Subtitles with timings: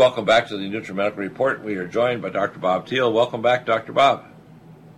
[0.00, 1.62] Welcome back to the NutriMedical Report.
[1.62, 2.58] We are joined by Dr.
[2.58, 3.12] Bob Thiel.
[3.12, 3.92] Welcome back, Dr.
[3.92, 4.24] Bob.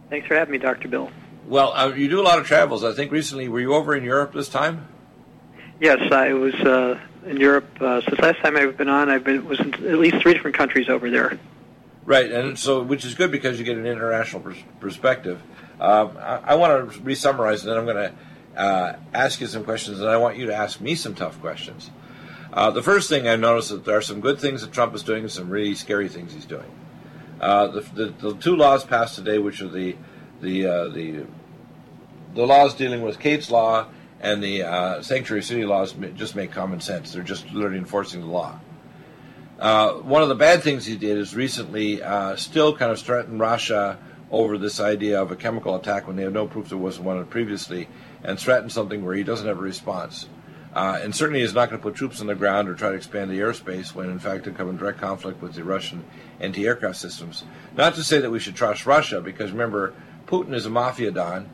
[0.09, 0.87] Thanks for having me, Dr.
[0.87, 1.11] Bill.
[1.49, 2.85] Well, uh, you do a lot of travels.
[2.85, 4.87] I think recently, were you over in Europe this time?
[5.81, 9.11] Yes, I was uh, in Europe uh, since last time I've been on.
[9.11, 11.37] I've been was in at least three different countries over there.
[12.05, 15.43] Right, and so which is good because you get an international pers- perspective.
[15.81, 18.13] Um, I, I want to re-summarize, and then I'm going
[18.55, 21.41] to uh, ask you some questions, and I want you to ask me some tough
[21.41, 21.91] questions.
[22.53, 25.03] Uh, the first thing I noticed that there are some good things that Trump is
[25.03, 26.71] doing and some really scary things he's doing.
[27.41, 29.97] Uh, the, the, the, two laws passed today, which are the
[30.41, 31.25] the uh, the
[32.35, 33.87] the laws dealing with Kate's law
[34.21, 37.13] and the uh, sanctuary city laws, just make common sense.
[37.13, 38.61] They're just literally enforcing the law.
[39.59, 43.39] Uh, one of the bad things he did is recently uh, still kind of threaten
[43.39, 43.99] Russia
[44.31, 47.25] over this idea of a chemical attack when they have no proof there wasn't one
[47.27, 47.89] previously,
[48.23, 50.29] and threaten something where he doesn't have a response.
[50.75, 52.95] Uh, and certainly is not going to put troops on the ground or try to
[52.95, 56.03] expand the airspace when, in fact, they come in direct conflict with the Russian
[56.41, 57.45] anti aircraft systems.
[57.77, 59.93] Not to say that we should trust Russia, because remember,
[60.27, 61.51] Putin is a mafia don,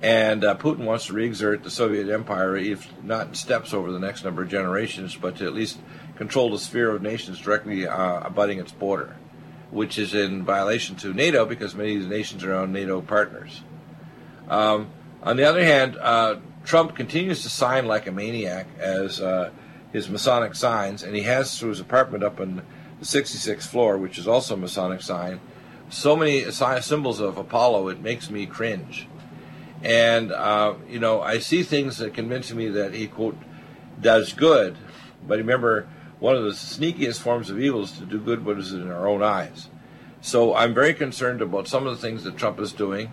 [0.00, 3.92] and uh, Putin wants to re exert the Soviet Empire, if not in steps over
[3.92, 5.78] the next number of generations, but to at least
[6.16, 9.16] control the sphere of nations directly uh, abutting its border,
[9.70, 13.62] which is in violation to NATO because many of these nations are on NATO partners.
[14.48, 14.90] Um,
[15.22, 19.50] on the other hand, uh, Trump continues to sign like a maniac as uh,
[19.92, 22.62] his Masonic signs, and he has through his apartment up on
[23.00, 25.40] the 66th floor, which is also a Masonic sign,
[25.90, 29.06] so many symbols of Apollo, it makes me cringe.
[29.82, 33.36] And, uh, you know, I see things that convince me that he, quote,
[34.00, 34.76] does good,
[35.26, 38.72] but remember, one of the sneakiest forms of evil is to do good what is
[38.72, 39.68] in our own eyes.
[40.20, 43.10] So I'm very concerned about some of the things that Trump is doing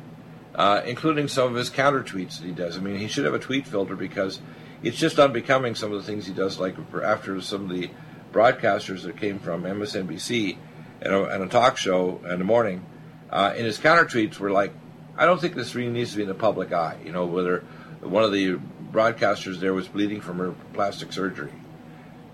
[0.60, 2.78] uh, including some of his counter tweets that he does.
[2.78, 4.42] I mean, he should have a tweet filter because
[4.84, 7.90] it's just unbecoming some of the things he does, like after some of the
[8.34, 10.58] broadcasters that came from MSNBC
[11.02, 12.86] and a, and a talk show in the morning.
[13.30, 14.74] Uh, in his counter tweets were like,
[15.18, 16.98] I don't think this really needs to be in the public eye.
[17.06, 17.60] You know, whether
[18.02, 18.60] one of the
[18.92, 21.54] broadcasters there was bleeding from her plastic surgery.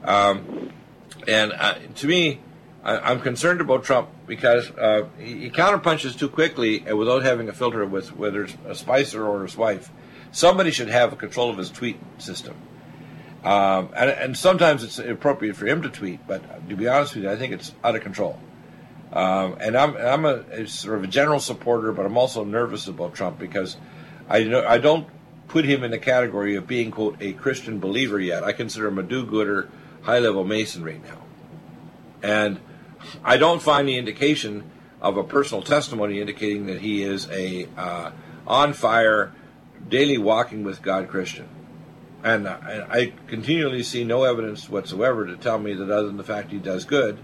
[0.04, 0.72] Um,
[1.28, 2.40] and uh, to me,
[2.86, 7.50] I, am concerned about Trump because uh, he, he counterpunches too quickly and without having
[7.50, 9.92] a filter with whether it's a Spicer or his wife.
[10.32, 12.56] Somebody should have control of his tweet system.
[13.44, 17.26] Um, and, and, sometimes it's appropriate for him to tweet, but to be honest with
[17.26, 18.40] you, I think it's out of control.
[19.14, 22.88] Um, and I'm, I'm a, a, sort of a general supporter, but I'm also nervous
[22.88, 23.78] about Trump because
[24.28, 25.08] I, know, I don't
[25.48, 28.44] put him in the category of being, quote, a Christian believer yet.
[28.44, 29.70] I consider him a do gooder,
[30.02, 31.22] high level Mason right now.
[32.24, 32.60] And
[33.24, 34.70] I don't find the indication
[35.02, 38.12] of a personal testimony indicating that he is a uh,
[38.48, 39.34] on fire,
[39.88, 41.48] daily walking with God Christian.
[42.24, 46.52] And I continually see no evidence whatsoever to tell me that other than the fact
[46.52, 47.20] he does good,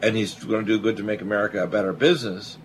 [0.00, 2.56] and he's going to do good to make America a better business,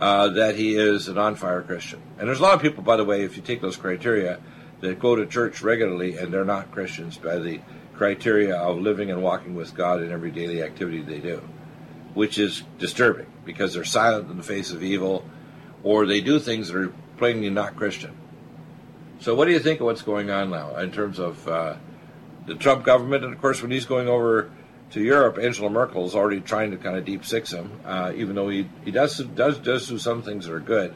[0.00, 2.02] uh, that he is an on fire Christian.
[2.18, 4.40] And there's a lot of people, by the way, if you take those criteria,
[4.80, 7.60] that go to church regularly and they're not Christians by the
[7.94, 11.42] criteria of living and walking with God in every daily activity they do
[12.14, 15.24] which is disturbing because they're silent in the face of evil
[15.82, 18.16] or they do things that are plainly not Christian.
[19.20, 21.76] So, what do you think of what's going on now in terms of uh,
[22.46, 23.24] the Trump government?
[23.24, 24.50] And of course, when he's going over
[24.90, 28.34] to Europe, Angela Merkel is already trying to kind of deep six him, uh, even
[28.34, 30.94] though he, he does, does, does do some things that are good.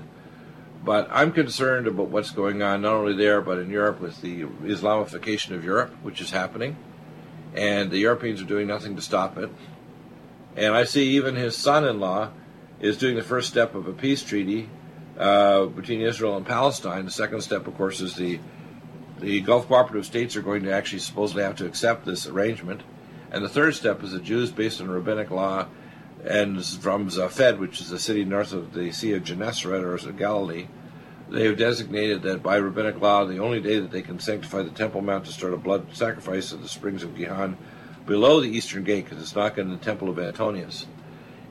[0.84, 4.42] But I'm concerned about what's going on not only there but in Europe with the
[4.42, 6.76] Islamification of Europe, which is happening,
[7.54, 9.50] and the Europeans are doing nothing to stop it.
[10.56, 12.30] And I see even his son in law
[12.80, 14.68] is doing the first step of a peace treaty
[15.18, 17.04] uh, between Israel and Palestine.
[17.04, 18.40] The second step, of course, is the
[19.20, 22.82] the Gulf cooperative states are going to actually supposedly have to accept this arrangement.
[23.30, 25.66] And the third step is the Jews, based on rabbinic law,
[26.24, 30.66] and from Safed, which is a city north of the Sea of Gennesaret or Galilee,
[31.30, 34.70] they have designated that by rabbinic law, the only day that they can sanctify the
[34.70, 37.56] Temple Mount to start a blood sacrifice at the springs of Gihon
[38.06, 40.86] below the eastern gate, because it's not in the Temple of Antonius,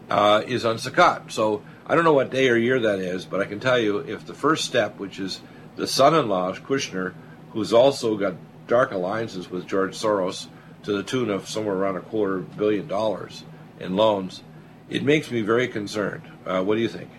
[0.10, 1.32] uh, is on Sukkot.
[1.32, 4.00] So I don't know what day or year that is, but I can tell you
[4.00, 5.42] if the first step, which is
[5.76, 7.14] the son-in-law of Kushner,
[7.52, 8.36] who's also got
[8.68, 10.48] dark alliances with George Soros
[10.84, 13.44] to the tune of somewhere around a quarter billion dollars
[13.80, 14.42] in loans,
[14.90, 16.24] it makes me very concerned.
[16.46, 17.10] Uh, what do you think?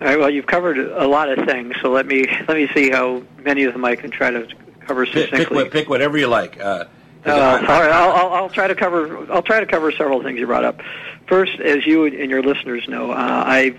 [0.00, 0.18] All right.
[0.18, 3.64] Well, you've covered a lot of things, so let me let me see how many
[3.64, 4.48] of them I can try to
[4.80, 5.38] cover succinctly.
[5.38, 6.58] Pick, pick, pick whatever you like.
[6.60, 6.86] Uh,
[7.26, 9.30] uh, all right, I'll, I'll, I'll, try to cover.
[9.32, 10.80] I'll try to cover several things you brought up.
[11.26, 13.76] First, as you and your listeners know, uh, I,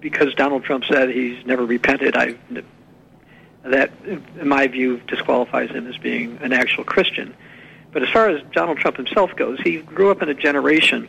[0.00, 2.36] because Donald Trump said he's never repented, I,
[3.64, 7.34] that, in my view, disqualifies him as being an actual Christian.
[7.92, 11.08] But as far as Donald Trump himself goes, he grew up in a generation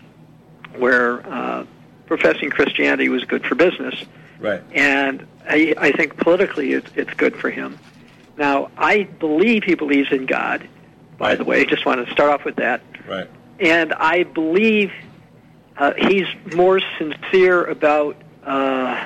[0.77, 1.65] where uh,
[2.05, 3.95] professing Christianity was good for business.
[4.39, 4.63] Right.
[4.71, 7.77] And I, I think politically it's, it's good for him.
[8.37, 10.67] Now, I believe he believes in God,
[11.19, 11.65] by the way.
[11.65, 12.81] Just want to start off with that.
[13.07, 13.29] Right.
[13.59, 14.91] And I believe
[15.77, 16.25] uh, he's
[16.55, 19.05] more sincere about uh,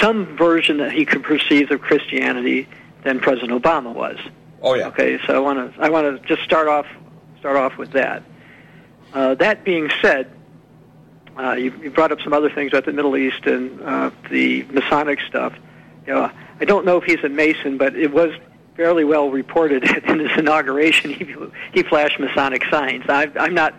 [0.00, 2.66] some version that he could perceive of Christianity
[3.04, 4.18] than President Obama was.
[4.62, 4.88] Oh yeah.
[4.88, 6.86] Okay, so I want to I want to just start off
[7.38, 8.22] start off with that.
[9.12, 10.30] Uh, that being said,
[11.38, 14.64] uh, you, you brought up some other things about the Middle East and uh, the
[14.64, 15.54] Masonic stuff.
[16.06, 18.32] You know, I don't know if he's a Mason, but it was
[18.76, 21.10] fairly well reported in his inauguration.
[21.10, 21.34] He,
[21.72, 23.04] he flashed Masonic signs.
[23.08, 23.74] I, I'm not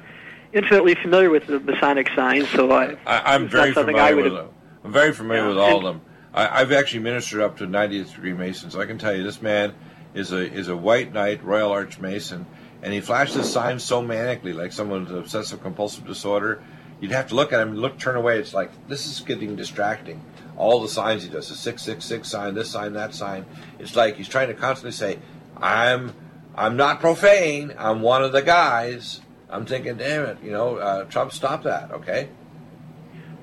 [0.54, 4.34] intimately familiar with the Masonic signs, so I, I, I'm very something I familiar with
[4.34, 4.54] them.
[4.84, 6.02] I'm very familiar Yeah, with all of them.
[6.34, 9.42] I, I've actually ministered up to 90th degree Mason, so I can tell you this
[9.42, 9.74] man
[10.14, 12.46] is a is a white knight, Royal Arch Mason,
[12.82, 16.64] and he flashes signs so manically, like someone with obsessive compulsive disorder.
[17.00, 18.40] You'd have to look at him and look, turn away.
[18.40, 20.24] It's like this is getting distracting.
[20.58, 23.46] All the signs he does, the six six six sign, this sign, that sign.
[23.80, 25.20] It's like he's trying to constantly say,
[25.56, 26.14] "I'm
[26.56, 27.74] I'm not profane.
[27.78, 31.90] I'm one of the guys." I'm thinking, damn it, you know, uh, Trump, stop that,
[31.92, 32.28] okay?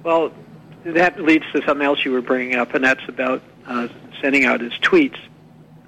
[0.03, 0.33] Well,
[0.85, 3.89] that leads to something else you were bringing up, and that's about uh,
[4.21, 5.19] sending out his tweets.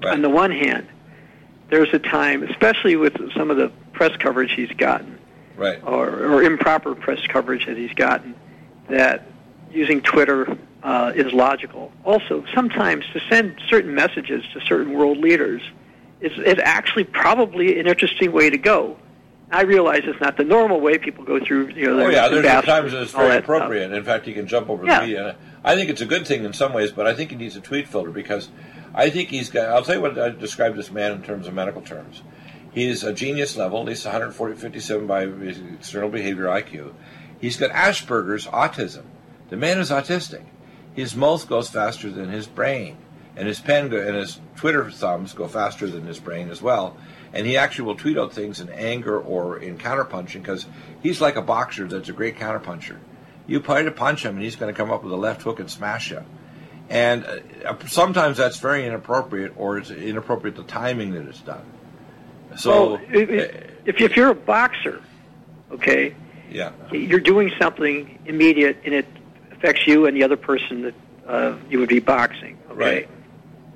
[0.03, 0.15] Right.
[0.15, 0.87] On the one hand,
[1.69, 5.19] there's a time, especially with some of the press coverage he's gotten,
[5.55, 5.83] Right.
[5.85, 8.35] or, or improper press coverage that he's gotten,
[8.89, 9.27] that
[9.77, 11.93] using Twitter uh, is logical.
[12.05, 15.63] Also, sometimes to send certain messages to certain world leaders
[16.21, 18.97] is, is actually probably an interesting way to go.
[19.51, 21.69] I realize it's not the normal way people go through.
[21.69, 23.57] You know, Oh yeah, there's times it's very that stuff.
[23.57, 23.93] appropriate.
[23.93, 25.01] In fact, you can jump over Yeah.
[25.01, 25.37] the media.
[25.65, 27.61] I think it's a good thing in some ways, but I think he needs a
[27.61, 28.49] tweet filter because
[28.93, 29.69] I think he's got.
[29.69, 32.23] I'll tell you what I described this man in terms of medical terms.
[32.73, 36.93] He's a genius level, at least 140, 57 by his external behavior IQ.
[37.41, 39.05] He's got Asperger's autism.
[39.49, 40.45] The man is autistic.
[40.95, 42.97] His mouth goes faster than his brain,
[43.37, 46.97] and his pen go, and his Twitter thumbs go faster than his brain as well.
[47.33, 50.67] And he actually will tweet out things in anger or in counterpunching because
[51.03, 52.97] he's like a boxer that's a great counterpuncher.
[53.47, 55.61] You try to punch him, and he's going to come up with a left hook
[55.61, 56.25] and smash you.
[56.89, 57.25] And
[57.67, 61.65] uh, sometimes that's very inappropriate, or it's inappropriate the timing that it's done.
[62.57, 63.29] So, well, if,
[63.85, 65.03] if, if you're a boxer,
[65.73, 66.15] okay,
[66.51, 69.07] yeah, you're doing something immediate and it
[69.67, 70.95] affects you and the other person that
[71.27, 72.59] uh, you would be boxing.
[72.71, 72.79] Okay?
[72.79, 73.09] Right.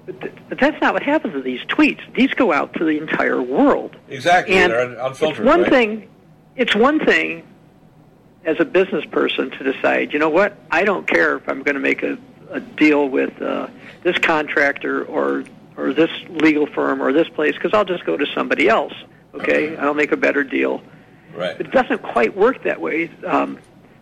[0.06, 2.00] But, th- but that's not what happens with these tweets.
[2.14, 3.96] These go out to the entire world.
[4.08, 4.54] exactly.
[4.54, 5.38] And They're unfiltered.
[5.38, 5.70] it's one right?
[5.70, 6.08] thing.
[6.56, 7.46] It's one thing
[8.44, 10.12] as a business person to decide.
[10.12, 10.56] You know what?
[10.70, 12.18] I don't care if I'm going to make a,
[12.50, 13.68] a deal with uh,
[14.02, 15.44] this contractor or
[15.76, 18.92] or this legal firm or this place because I'll just go to somebody else.
[19.32, 20.82] Okay, I'll make a better deal.
[21.32, 21.56] Right.
[21.56, 23.10] But it doesn't quite work that way.
[23.24, 23.58] Um,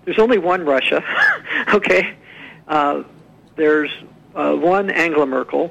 [0.09, 1.05] there's only one Russia.
[1.75, 2.15] okay,
[2.67, 3.03] uh,
[3.57, 3.91] there's
[4.35, 5.71] uh, one Angela Merkel.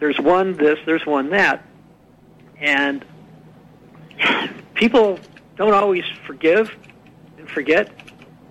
[0.00, 0.80] There's one this.
[0.84, 1.64] There's one that,
[2.60, 3.04] and
[4.74, 5.20] people
[5.54, 6.74] don't always forgive
[7.38, 7.92] and forget.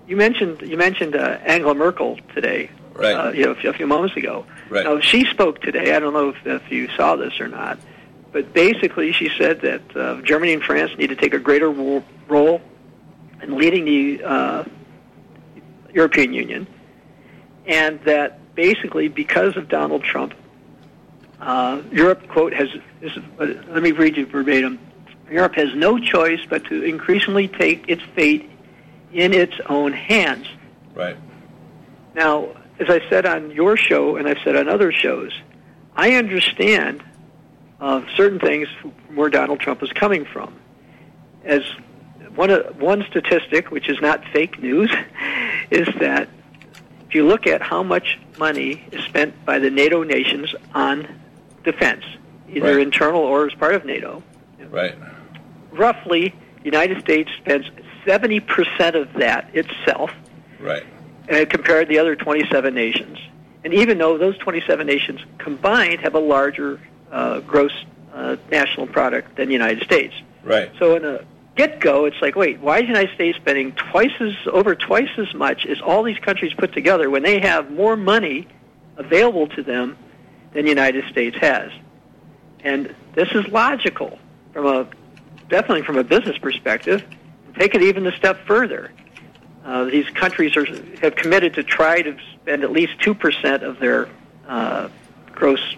[0.07, 3.12] You mentioned you mentioned uh, Angela Merkel today, Right.
[3.12, 4.46] uh, you know, a few, a few moments ago.
[4.69, 4.86] Right.
[4.86, 5.93] Now she spoke today.
[5.93, 7.79] I don't know if, if you saw this or not,
[8.31, 12.62] but basically she said that uh, Germany and France need to take a greater role
[13.41, 14.63] in leading the uh,
[15.98, 16.68] European Union,
[17.66, 20.34] and that basically because of Donald Trump,
[21.42, 22.70] uh, Europe quote has
[23.01, 24.80] is, uh, let me read you verbatim.
[25.30, 28.50] Europe has no choice but to increasingly take its fate
[29.12, 30.48] in its own hands.
[30.94, 31.18] Right.
[32.13, 35.32] Now, as I said on your show and I've said on other shows,
[35.96, 37.04] I understand
[37.82, 40.54] uh, certain things from where Donald Trump is coming from.
[41.44, 41.63] As
[42.36, 44.92] one uh, one statistic, which is not fake news,
[45.71, 46.29] is that
[47.07, 51.07] if you look at how much money is spent by the NATO nations on
[51.63, 52.03] defense,
[52.50, 52.81] either Right.
[52.81, 54.24] internal or as part of NATO,
[54.69, 54.93] Right.
[55.71, 57.65] roughly the United States spends
[58.05, 60.12] 70% of that itself
[60.59, 60.83] Right.
[61.31, 63.17] uh, compared to the other 27 nations.
[63.63, 66.79] And even though those 27 nations combined have a larger
[67.12, 67.71] uh, gross
[68.13, 70.13] uh, national product than the United States.
[70.43, 70.71] Right.
[70.79, 71.21] So in a
[71.57, 75.33] get-go, it's like, wait, why is the United States spending twice as over twice as
[75.33, 78.47] much as all these countries put together when they have more money
[78.95, 79.97] available to them
[80.53, 81.71] than the United States has?
[82.63, 84.19] And this is logical
[84.53, 84.87] from a
[85.49, 87.03] definitely from a business perspective.
[87.57, 88.91] Take it even a step further.
[89.65, 90.65] Uh, these countries are,
[91.01, 94.07] have committed to try to spend at least two percent of their
[94.47, 94.89] uh,
[95.31, 95.75] gross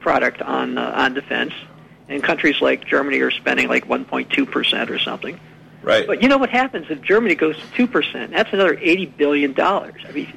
[0.00, 1.52] product on uh, on defense,
[2.12, 5.38] and countries like Germany are spending like 1.2 percent or something.
[5.82, 6.06] Right.
[6.06, 8.32] But you know what happens if Germany goes to two percent?
[8.32, 10.02] That's another 80 billion dollars.
[10.08, 10.32] I mean,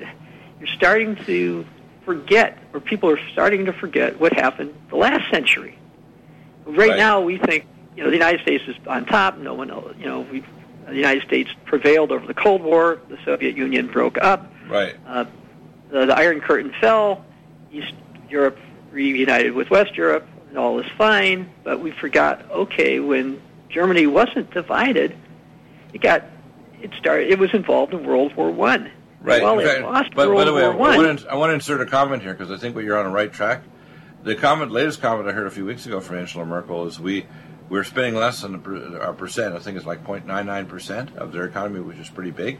[0.60, 1.66] you're starting to
[2.04, 5.78] forget, or people are starting to forget what happened the last century.
[6.66, 6.98] Right, Right.
[6.98, 7.66] now, we think
[7.96, 9.38] you know the United States is on top.
[9.38, 10.44] No one, else- you know, we
[10.88, 13.00] the United States prevailed over the Cold War.
[13.10, 14.52] The Soviet Union broke up.
[14.68, 14.96] right.
[15.08, 15.26] Uh,
[15.90, 17.24] the, the Iron Curtain fell.
[17.72, 17.94] East
[18.30, 18.58] Europe
[18.92, 21.52] reunited with West Europe, and all is fine.
[21.64, 22.50] But we forgot.
[22.50, 25.16] Okay, when Germany wasn't divided,
[25.94, 26.24] it got
[26.82, 27.30] it started.
[27.30, 28.90] It was involved in World War One.
[29.22, 29.42] Right.
[29.42, 30.98] It lost but by the way, War I One.
[30.98, 33.12] want, to, I want to insert a comment here because I think you're on the
[33.12, 33.64] right track.
[34.24, 37.26] The comment, latest comment I heard a few weeks ago from Angela Merkel is we
[37.68, 39.56] we're spending less than a, a percent.
[39.56, 42.60] I think it's like 0.99 percent of their economy, which is pretty big.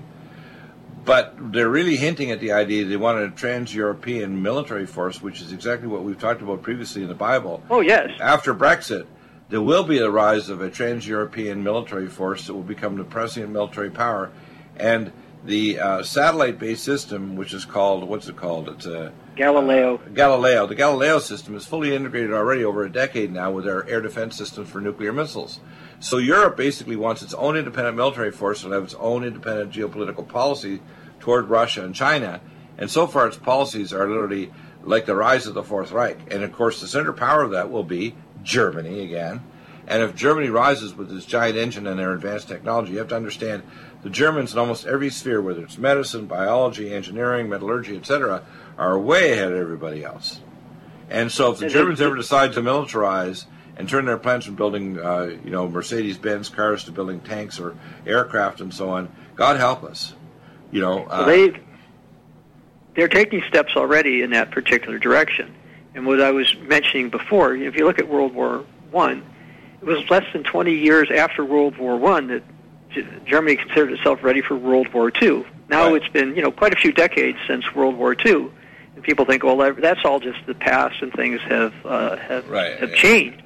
[1.06, 5.54] But they're really hinting at the idea they want a trans-European military force, which is
[5.54, 7.64] exactly what we've talked about previously in the Bible.
[7.70, 8.10] Oh yes.
[8.20, 9.06] After Brexit,
[9.50, 13.52] there will be a rise of a trans-European military force that will become the prescient
[13.52, 14.32] military power,
[14.78, 15.12] and
[15.46, 18.68] the uh, satellite-based system, which is called what's it called?
[18.68, 19.98] It's a Galileo.
[20.14, 20.66] Galileo.
[20.66, 24.36] The Galileo system is fully integrated already over a decade now with our air defense
[24.36, 25.60] systems for nuclear missiles.
[26.00, 30.28] So Europe basically wants its own independent military force and have its own independent geopolitical
[30.28, 30.82] policy
[31.26, 32.40] toward Russia and China.
[32.78, 34.54] And so far, its policies are literally
[34.84, 36.20] like the rise of the Fourth Reich.
[36.32, 39.42] And of course, the center power of that will be Germany again.
[39.88, 43.16] And if Germany rises with this giant engine and their advanced technology, you have to
[43.16, 43.64] understand
[44.04, 48.44] the Germans in almost every sphere, whether it's medicine, biology, engineering, metallurgy, etc.,
[48.78, 50.42] are way ahead of everybody else.
[51.10, 53.46] And so, if the Germans ever decide to militarize
[53.78, 57.76] and turn their plans from building, uh, you know, Mercedes-Benz cars to building tanks or
[58.06, 60.14] aircraft and so on, God help us.
[60.72, 61.60] You know, uh, Well, they
[62.96, 65.54] they're taking steps already in that particular direction.
[65.94, 69.24] And what I was mentioning before, if you look at World War One,
[69.82, 72.44] it was less than 20 years after World War One that
[73.26, 75.46] Germany considered itself ready for World War Two.
[75.70, 76.02] Now Right.
[76.02, 78.52] it's been you know quite a few decades since World War Two,
[78.96, 82.78] and people think, well, that's all just the past, and things have uh, have Right,
[82.78, 82.96] have yeah.
[82.96, 83.42] changed.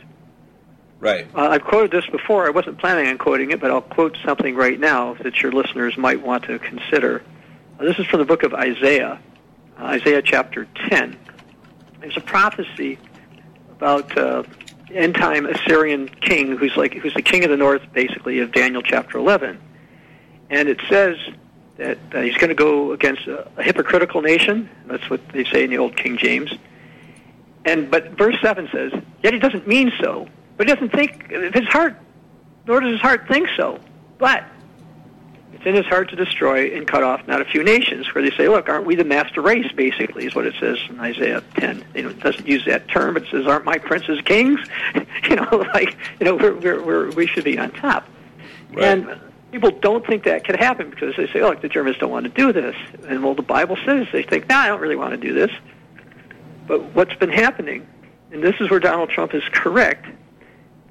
[1.00, 2.46] Right, Uh, I've quoted this before.
[2.46, 5.98] I wasn't planning on quoting it, but I'll quote something right now that your listeners
[5.98, 7.24] might want to consider.
[7.80, 9.20] Uh, this is from the book of Isaiah,
[9.80, 11.18] uh, Isaiah chapter 10.
[12.02, 12.98] There's a prophecy
[13.72, 14.44] about uh,
[14.92, 18.82] end time Assyrian king who's like who's the king of the north, basically of Daniel
[18.82, 19.60] chapter 11,
[20.50, 21.18] and it says
[21.78, 24.70] that he's going to go against a, a hypocritical nation.
[24.88, 26.52] That's what they say in the old King James.
[27.66, 28.92] And but verse seven says,
[29.24, 30.28] yet he doesn't mean so,
[30.60, 31.96] but he doesn't think if his heart,
[32.68, 33.80] nor does his heart think so.
[34.18, 34.44] But
[35.54, 38.14] it's in his heart to destroy and cut off not a few nations.
[38.14, 39.72] Where they say, look, aren't we the master race?
[39.72, 41.86] Basically, is what it says in Isaiah ten.
[41.96, 44.60] You know, it doesn't use that term, it says, aren't my princes kings?
[45.30, 48.06] you know, like you know, we're, we're, we're, we should be on top.
[48.74, 48.84] Right.
[48.84, 49.22] And
[49.54, 52.32] people don't think that could happen because they say, look, the Germans don't want to
[52.32, 52.76] do this.
[53.08, 55.52] And well, the Bible says they think, no, I don't really want to do this.
[56.68, 57.88] But what's been happening,
[58.34, 60.06] and this is where Donald Trump is correct,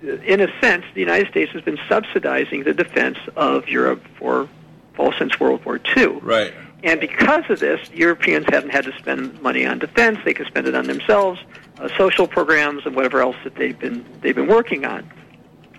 [0.02, 4.48] in a sense, the United States has been subsidizing the defense of Europe for,
[4.96, 6.06] well, since World War II.
[6.22, 6.52] right,
[6.84, 10.18] And because of this, Europeans haven't had to spend money on defense.
[10.24, 11.40] They can spend it on themselves,
[11.80, 15.10] uh, social programs, and whatever else that they've been they've been working on.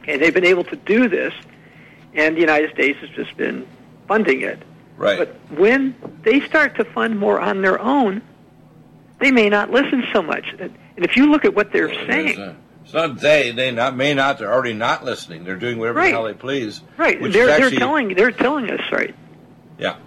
[0.07, 1.33] And they've been able to do this,
[2.13, 3.65] and the United States has just been
[4.07, 4.59] funding it.
[4.97, 5.17] right.
[5.19, 8.21] But when they start to fund more on their own,
[9.19, 10.53] they may not listen so much.
[10.59, 12.55] And if you look at what they're There's saying, a-
[12.89, 13.51] it's not they.
[13.51, 14.39] They not may not.
[14.39, 15.43] They're already not listening.
[15.43, 16.05] They're doing whatever Right.
[16.08, 16.81] the hell they please.
[16.98, 17.22] right?
[17.22, 19.13] which They're is they're telling they're telling us right.
[19.77, 19.98] Yeah.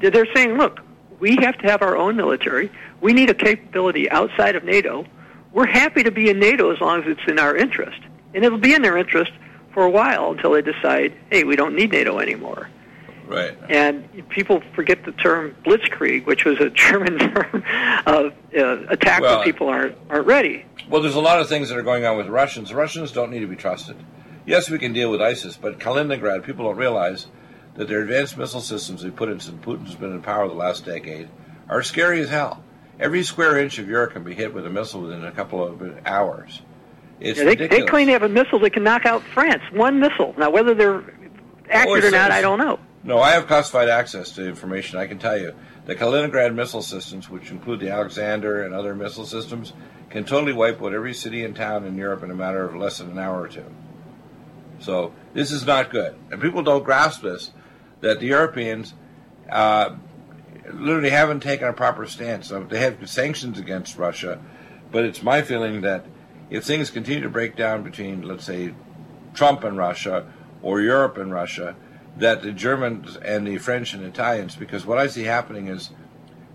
[0.00, 0.80] They're saying, look,
[1.18, 2.70] we have to have our own military.
[3.00, 5.06] We need a capability outside of NATO.
[5.52, 8.00] We're happy to be in NATO as long as it's in our interest,
[8.34, 9.32] and it'll be in their interest
[9.72, 12.68] for a while until they decide, hey, we don't need NATO anymore.
[13.26, 13.56] Right.
[13.68, 17.64] And people forget the term blitzkrieg, which was a German term
[18.06, 20.64] of uh, attack Well, when people aren't aren't ready.
[20.88, 22.72] Well, there's a lot of things that are going on with Russians.
[22.74, 23.96] Russians don't need to be trusted.
[24.46, 27.26] Yes, we can deal with ISIS, but Kaliningrad, people don't realize
[27.76, 30.84] that their advanced missile systems they put in since Putin's been in power the last
[30.84, 31.28] decade
[31.68, 32.62] are scary as hell.
[33.00, 35.82] Every square inch of Europe can be hit with a missile within a couple of
[36.06, 36.62] hours.
[37.20, 39.62] It's Yeah, they, they claim they have a missile that can knock out France.
[39.72, 40.34] One missile.
[40.38, 41.02] Now, whether they're
[41.70, 42.78] accurate Oh, or not, I don't know.
[43.04, 44.98] No, I have classified access to information.
[44.98, 49.26] I can tell you the Kaliningrad missile systems, which include the Iskander and other missile
[49.26, 49.74] systems,
[50.08, 52.98] can totally wipe out every city and town in Europe in a matter of less
[52.98, 53.66] than an hour or two.
[54.78, 57.50] So this is not good, and people don't grasp this
[58.00, 58.94] that the Europeans
[59.50, 59.96] uh,
[60.72, 62.48] literally haven't taken a proper stance.
[62.48, 64.40] So they have sanctions against Russia,
[64.90, 66.06] but it's my feeling that
[66.50, 68.74] if things continue to break down between, let's say,
[69.34, 70.30] Trump and Russia
[70.62, 71.76] or Europe and Russia,
[72.16, 75.90] that the Germans and the French and Italians, because what I see happening is,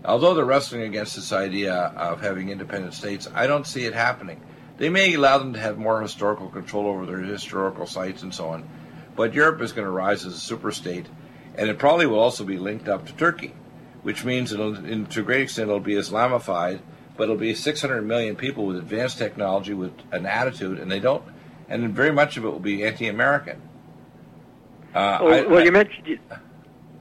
[0.04, 4.40] although they're wrestling against this idea of having independent states, I don't see it happening.
[4.78, 8.48] They may allow them to have more historical control over their historical sites and so
[8.48, 8.68] on,
[9.14, 11.06] but Europe is going to rise as a super state,
[11.56, 13.52] and it probably will also be linked up to Turkey,
[14.02, 16.80] which means in, to a great extent, it'll be Islamified,
[17.18, 21.22] but it'll be 600 million people with advanced technology, with an attitude, and they don't,
[21.68, 23.60] and very much of it will be anti-American.
[24.94, 26.18] Uh, well, I, well I, you mentioned.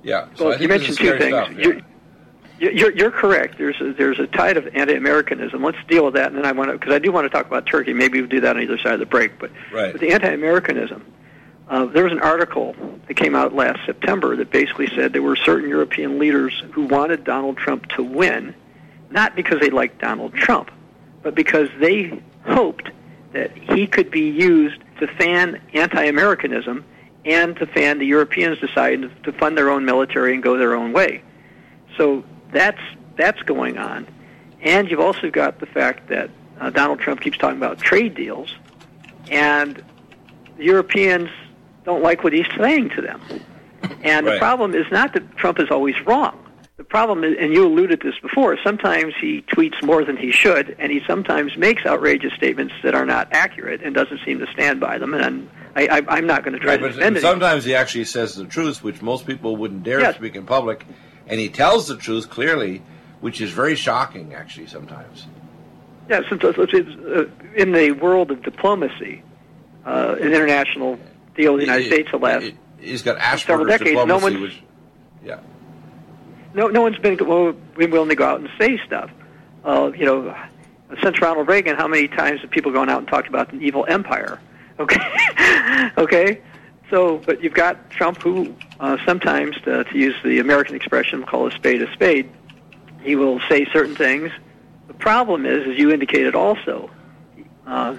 [0.03, 0.27] Yeah.
[0.36, 1.36] So well, you mentioned two things.
[1.36, 1.81] Stuff, yeah.
[2.60, 3.58] You're, you're correct.
[3.58, 5.63] There's a, there's a tide of anti-Americanism.
[5.63, 7.48] Let's deal with that, and then I want to because I do want to talk
[7.48, 7.93] about Turkey.
[7.93, 9.39] Maybe we'll do that on either side of the break.
[9.39, 9.93] But, right.
[9.93, 11.05] but the anti-Americanism,
[11.69, 12.75] uh, there was an article
[13.08, 17.24] that came out last September that basically said there were certain European leaders who wanted
[17.24, 18.53] Donald Trump to win,
[19.10, 20.69] not because they liked Donald Trump,
[21.24, 22.89] but because they hoped
[23.31, 26.84] that he could be used to fan anti-Americanism
[27.29, 30.93] and to fan the Europeans decide to fund their own military and go their own
[30.93, 31.21] way.
[31.98, 32.81] So that's
[33.17, 34.07] that's going on,
[34.62, 38.55] and you've also got the fact that uh, Donald Trump keeps talking about trade deals,
[39.29, 39.83] and
[40.57, 41.29] the Europeans
[41.83, 43.21] don't like what he's saying to them.
[44.01, 44.33] And right.
[44.33, 46.38] the problem is not that Trump is always wrong.
[46.77, 50.31] The problem is, and you alluded to this before, sometimes he tweets more than he
[50.31, 54.48] should, and he sometimes makes outrageous statements that are not accurate and doesn't seem to
[54.48, 55.13] stand by them.
[55.13, 57.21] And I, I, am not going to try right, to defend it.
[57.21, 60.15] Sometimes he actually says the truth, which most people wouldn't dare yes.
[60.15, 60.85] speak in public,
[61.27, 62.81] and he tells the truth clearly,
[63.21, 65.27] which is very shocking, actually, sometimes.
[66.10, 69.21] Yeah, uh, in the world of diplomacy,
[69.86, 70.99] uh, an international
[71.36, 74.05] deal with the United States the last he's got several decades.
[74.05, 74.63] No one's, which,
[75.23, 75.39] yeah.
[76.53, 79.12] No, no one's been, been willing to go out and say stuff.
[79.63, 80.36] Uh, you know,
[81.03, 83.86] since Ronald Reagan, how many times have people gone out and talked about an evil
[83.88, 84.39] empire?
[84.80, 86.42] Okay, okay.
[86.89, 91.48] So, but you've got Trump, who uh, sometimes, to, to use the American expression, call
[91.48, 92.32] a spade a spade.
[93.02, 94.32] He will say certain things.
[94.88, 96.89] The problem is, as you indicated also,
[97.68, 97.96] uh,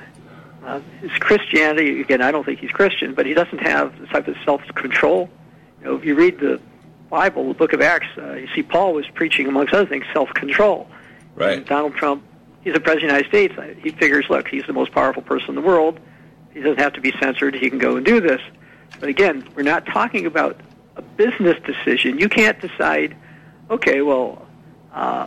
[0.65, 2.01] uh, his Christianity.
[2.01, 5.31] Again, I don't think he's Christian, but he doesn't have the type of self-control.
[5.81, 6.61] You know, if you read the
[7.09, 10.89] Bible, the Book of Acts, uh, you see Paul was preaching, amongst other things, self-control.
[11.35, 11.59] Right.
[11.59, 12.25] And Donald Trump,
[12.63, 13.83] he's the president of the United States.
[13.83, 15.99] He figures, look, he's the most powerful person in the world.
[16.53, 17.55] He doesn't have to be censored.
[17.55, 18.41] He can go and do this.
[18.99, 20.61] But again, we're not talking about
[20.97, 22.19] a business decision.
[22.19, 23.17] You can't decide,
[23.71, 24.47] okay, well,
[24.93, 25.27] uh,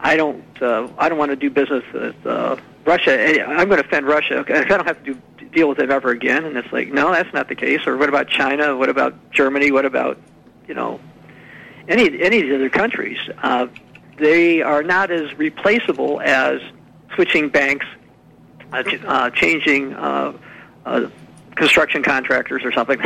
[0.00, 3.44] I don't, uh, I don't want to do business with uh, Russia.
[3.46, 4.38] I'm going to offend Russia.
[4.38, 6.44] Okay, I don't have to do, deal with them ever again.
[6.44, 7.86] And it's like, no, that's not the case.
[7.86, 8.76] Or what about China?
[8.76, 9.70] What about Germany?
[9.70, 10.18] What about,
[10.66, 11.00] you know,
[11.88, 13.18] any any of the other countries?
[13.42, 13.68] Uh,
[14.16, 16.60] they are not as replaceable as
[17.14, 17.86] switching banks,
[18.72, 20.32] uh, uh, changing uh,
[20.86, 21.08] uh,
[21.54, 23.00] construction contractors or something,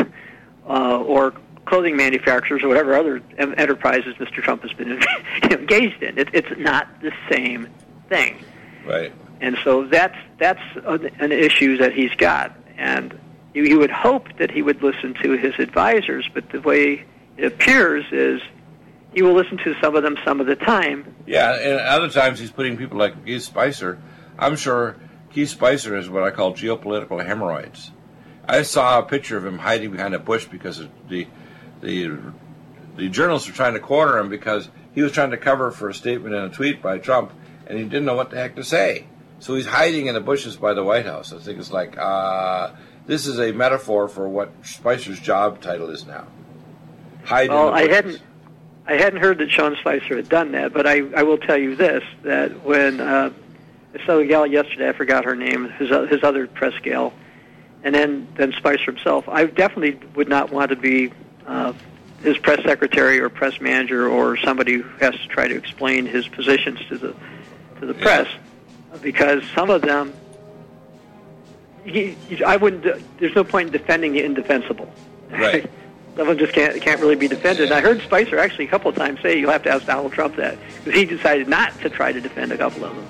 [0.68, 4.42] uh, or clothing manufacturers or whatever other enterprises Mr.
[4.42, 5.02] Trump has been
[5.50, 6.18] engaged in.
[6.18, 7.68] It, it's not the same
[8.08, 8.44] thing.
[8.86, 9.12] Right.
[9.40, 13.18] And so that's that's an issue that he's got, and
[13.52, 17.04] you, you would hope that he would listen to his advisors, but the way
[17.36, 18.40] it appears is
[19.12, 21.14] he will listen to some of them some of the time.
[21.26, 24.00] Yeah, and other times he's putting people like Keith Spicer.
[24.38, 24.96] I'm sure
[25.34, 27.90] Keith Spicer is what I call geopolitical hemorrhoids.
[28.46, 31.26] I saw a picture of him hiding behind a bush because the
[31.80, 32.16] the
[32.96, 35.94] the journalists were trying to corner him because he was trying to cover for a
[35.94, 37.32] statement in a tweet by Trump,
[37.66, 39.06] and he didn't know what the heck to say.
[39.40, 41.32] So he's hiding in the bushes by the White House.
[41.32, 42.70] I think it's like uh,
[43.06, 46.28] this is a metaphor for what Spicer's job title is now.
[47.24, 48.22] Hide well, I hadn't.
[48.86, 51.74] I hadn't heard that Sean Spicer had done that, but I, I will tell you
[51.74, 53.32] this: that when uh,
[53.94, 57.12] I saw a gal yesterday, I forgot her name, his his other press gal,
[57.82, 59.28] and then then Spicer himself.
[59.28, 61.12] I definitely would not want to be
[61.46, 61.72] uh,
[62.22, 66.26] his press secretary or press manager or somebody who has to try to explain his
[66.26, 67.14] positions to the
[67.80, 68.28] to the press
[69.02, 70.12] because some of them
[71.84, 72.84] he, I wouldn't.
[73.18, 74.92] There's no point in defending the indefensible.
[75.30, 75.68] Right.
[76.16, 77.66] some of them just can't can't really be defended.
[77.66, 80.12] And I heard Spicer actually a couple of times say you'll have to ask Donald
[80.12, 83.06] Trump that because he decided not to try to defend a couple of them.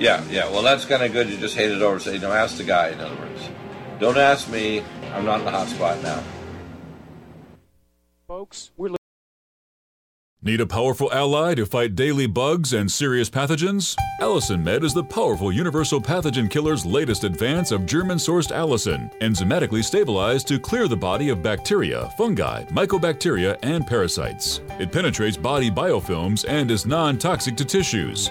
[0.00, 0.48] Yeah, yeah.
[0.48, 1.28] Well, that's kind of good.
[1.28, 2.00] You just hate it over.
[2.00, 2.88] Say, no, ask the guy.
[2.88, 3.50] In other words,
[3.98, 4.82] don't ask me.
[5.12, 6.22] I'm not in the hot spot now.
[8.26, 8.96] Folks, we're.
[10.42, 13.94] Need a powerful ally to fight daily bugs and serious pathogens?
[14.22, 19.84] Allicin Med is the powerful universal pathogen killer's latest advance of German sourced allicin, enzymatically
[19.84, 24.62] stabilized to clear the body of bacteria, fungi, mycobacteria, and parasites.
[24.78, 28.30] It penetrates body biofilms and is non toxic to tissues.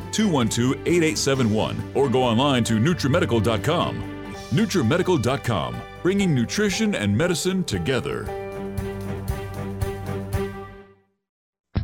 [0.11, 4.25] 212 8871 or go online to NutriMedical.com.
[4.51, 8.27] NutriMedical.com, bringing nutrition and medicine together.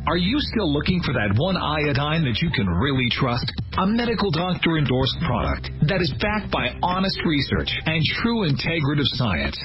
[0.08, 3.44] Are you still looking for that one iodine that you can really trust?
[3.76, 9.60] A medical doctor endorsed product that is backed by honest research and true integrative science.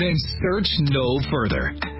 [0.00, 1.76] Then search no further.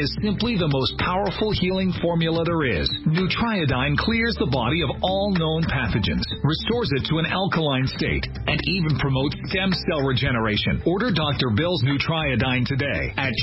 [0.00, 2.88] is simply the most powerful healing formula there is.
[3.04, 8.56] Nutriodine clears the body of all known pathogens, restores it to an alkaline state, and
[8.64, 10.80] even promotes stem cell regeneration.
[10.88, 11.52] Order Dr.
[11.52, 13.36] Bill's Nutriodine today at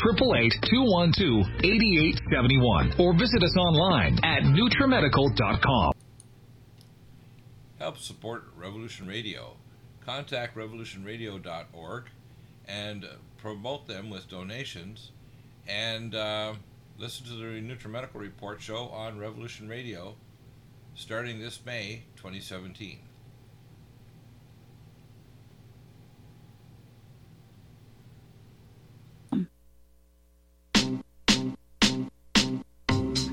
[0.73, 5.93] 888-212-8871 or visit us online at NutriMedical.com.
[7.77, 9.61] Help support Revolution Radio.
[10.03, 12.09] Contact revolutionradio.org
[12.67, 13.05] and
[13.37, 15.12] promote them with donations
[15.67, 16.53] and uh,
[16.97, 20.15] listen to the NutriMedical Report show on Revolution Radio
[20.95, 22.99] starting this May 2017.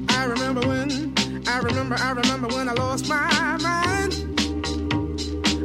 [0.09, 1.15] I remember when,
[1.47, 4.13] I remember, I remember when I lost my mind.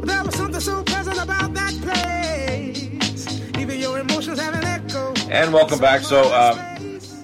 [0.03, 3.57] There was something so pleasant about that place.
[3.57, 5.14] Even your emotions have an echo.
[5.29, 6.01] And welcome back.
[6.01, 6.77] So, uh,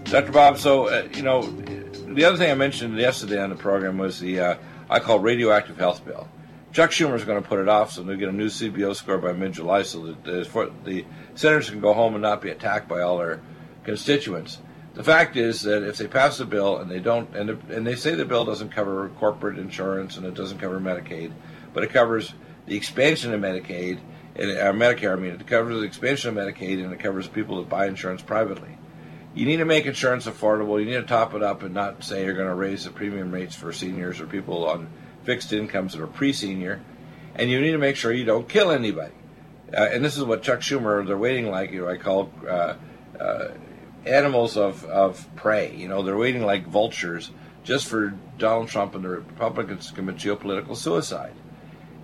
[0.05, 0.31] Dr.
[0.31, 4.19] Bob, so, uh, you know, the other thing I mentioned yesterday on the program was
[4.19, 4.55] the, uh,
[4.89, 6.27] I call radioactive health bill.
[6.73, 9.19] Chuck Schumer is going to put it off so they'll get a new CBO score
[9.19, 12.87] by mid July so that the, the senators can go home and not be attacked
[12.87, 13.39] by all their
[13.83, 14.57] constituents.
[14.95, 17.95] The fact is that if they pass the bill and they don't, and, and they
[17.95, 21.31] say the bill doesn't cover corporate insurance and it doesn't cover Medicaid,
[21.71, 22.33] but it covers
[22.65, 23.99] the expansion of Medicaid,
[24.35, 27.57] and, uh, Medicare, I mean, it covers the expansion of Medicaid and it covers people
[27.57, 28.77] that buy insurance privately.
[29.33, 30.79] You need to make insurance affordable.
[30.79, 33.31] You need to top it up and not say you're going to raise the premium
[33.31, 34.89] rates for seniors or people on
[35.23, 36.81] fixed incomes that are pre-senior.
[37.35, 39.13] And you need to make sure you don't kill anybody.
[39.73, 42.75] Uh, and this is what Chuck Schumer, they're waiting like, you know, I call uh,
[43.17, 43.47] uh,
[44.05, 45.73] animals of, of prey.
[45.75, 47.31] You know, they're waiting like vultures
[47.63, 51.33] just for Donald Trump and the Republicans to commit geopolitical suicide.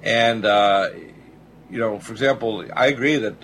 [0.01, 0.89] And, uh,
[1.69, 3.41] you know, for example, I agree that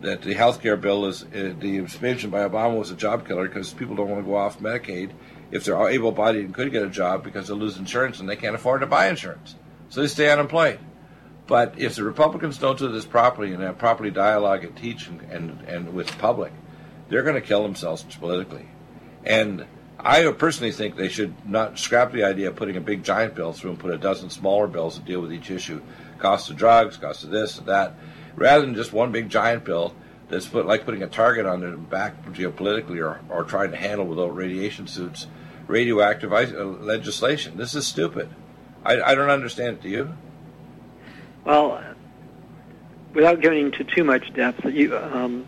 [0.00, 3.48] that the health care bill is uh, the expansion by Obama was a job killer
[3.48, 5.12] because people don't want to go off Medicaid
[5.50, 8.54] if they're able-bodied and could get a job because they lose insurance and they can't
[8.54, 9.54] afford to buy insurance,
[9.88, 10.78] so they stay unemployed.
[11.46, 15.20] But if the Republicans don't do this properly and have properly dialogue and teach and,
[15.30, 16.52] and, and with the public,
[17.08, 18.66] they're going to kill themselves politically.
[19.24, 19.66] And
[19.98, 23.52] I personally think they should not scrap the idea of putting a big giant bill
[23.52, 25.80] through and put a dozen smaller bills to deal with each issue.
[26.18, 27.94] Cost of drugs, cost of this and that,
[28.34, 29.94] rather than just one big giant bill
[30.28, 34.06] that's put like putting a target on their back geopolitically or, or trying to handle
[34.06, 35.26] without radiation suits
[35.66, 37.56] radioactive uh, legislation.
[37.56, 38.28] This is stupid.
[38.84, 39.82] I, I don't understand it.
[39.82, 40.14] Do you?
[41.44, 41.82] Well,
[43.12, 45.46] without getting into too much depth, you, um,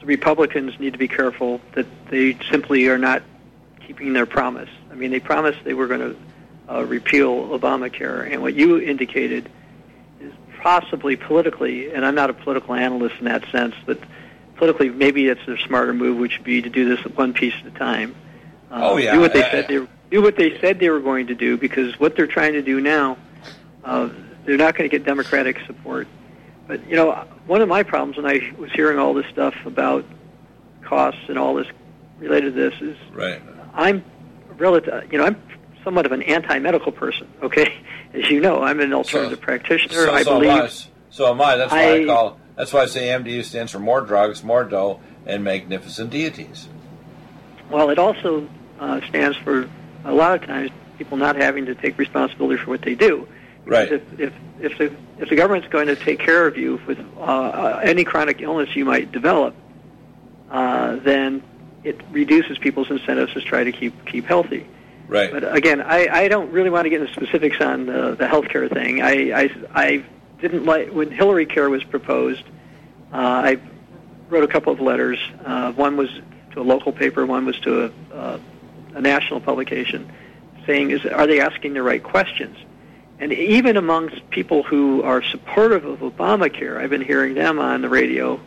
[0.00, 3.22] the Republicans need to be careful that they simply are not
[3.86, 4.70] keeping their promise.
[4.90, 6.16] I mean, they promised they were going to
[6.72, 9.50] uh, repeal Obamacare, and what you indicated
[10.60, 13.98] possibly politically, and I'm not a political analyst in that sense, but
[14.56, 17.66] politically, maybe it's a smarter move, which would be to do this one piece at
[17.66, 18.14] a time.
[18.70, 21.28] Uh, oh yeah, do what they said they do what they said they were going
[21.28, 23.16] to do because what they're trying to do now,
[23.84, 24.08] uh,
[24.44, 26.06] they're not going to get Democratic support.
[26.66, 27.12] But you know,
[27.46, 30.04] one of my problems when I was hearing all this stuff about
[30.82, 31.66] costs and all this
[32.18, 33.40] related to this is right.
[33.72, 34.04] I'm
[34.56, 35.42] relative, you know, I'm
[35.84, 37.28] somewhat of an anti-medical person.
[37.42, 37.74] Okay,
[38.14, 39.94] as you know, I'm an alternative so, practitioner.
[39.94, 40.50] So, I so believe.
[40.50, 40.70] Am I.
[41.10, 41.56] So am I.
[41.56, 42.40] That's why I, I call.
[42.56, 46.68] That's why I say MDU stands for more drugs, more dough, and magnificent deities.
[47.70, 49.68] Well, it also uh, stands for
[50.04, 53.26] a lot of times people not having to take responsibility for what they do.
[53.64, 53.92] Right.
[53.92, 57.80] If, if, if, the, if the government's going to take care of you with uh,
[57.82, 59.54] any chronic illness you might develop,
[60.50, 61.42] uh, then
[61.84, 64.66] it reduces people's incentives to try to keep keep healthy.
[65.10, 65.32] Right.
[65.32, 68.72] But again, I, I don't really want to get into specifics on the, the healthcare
[68.72, 69.02] thing.
[69.02, 70.04] I, I, I
[70.40, 72.44] didn't like when Hillary Care was proposed.
[73.12, 73.58] Uh, I
[74.28, 75.18] wrote a couple of letters.
[75.44, 76.10] Uh, one was
[76.52, 77.26] to a local paper.
[77.26, 78.38] One was to a, uh,
[78.94, 80.12] a national publication,
[80.64, 82.56] saying, "Is are they asking the right questions?"
[83.18, 87.88] And even amongst people who are supportive of Obamacare, I've been hearing them on the
[87.88, 88.40] radio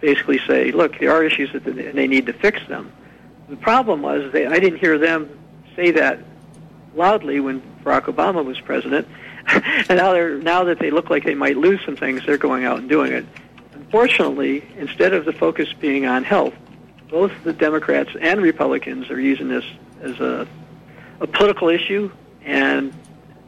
[0.00, 2.90] basically say, "Look, there are issues that they need to fix them."
[3.50, 5.28] The problem was they, I didn't hear them
[5.76, 6.20] say that
[6.94, 9.08] loudly when Barack Obama was president,
[9.46, 12.64] and now they're now that they look like they might lose some things, they're going
[12.64, 13.26] out and doing it.
[13.72, 16.54] Unfortunately, instead of the focus being on health,
[17.08, 19.64] both the Democrats and Republicans are using this
[20.00, 20.48] as a,
[21.20, 22.10] a political issue,
[22.44, 22.92] and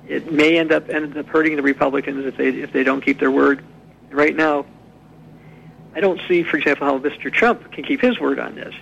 [0.07, 3.19] it may end up end up hurting the Republicans if they if they don't keep
[3.19, 3.65] their word.
[4.11, 4.67] Right now,
[5.95, 7.33] I don't see, for example, how Mr.
[7.33, 8.75] Trump can keep his word on this.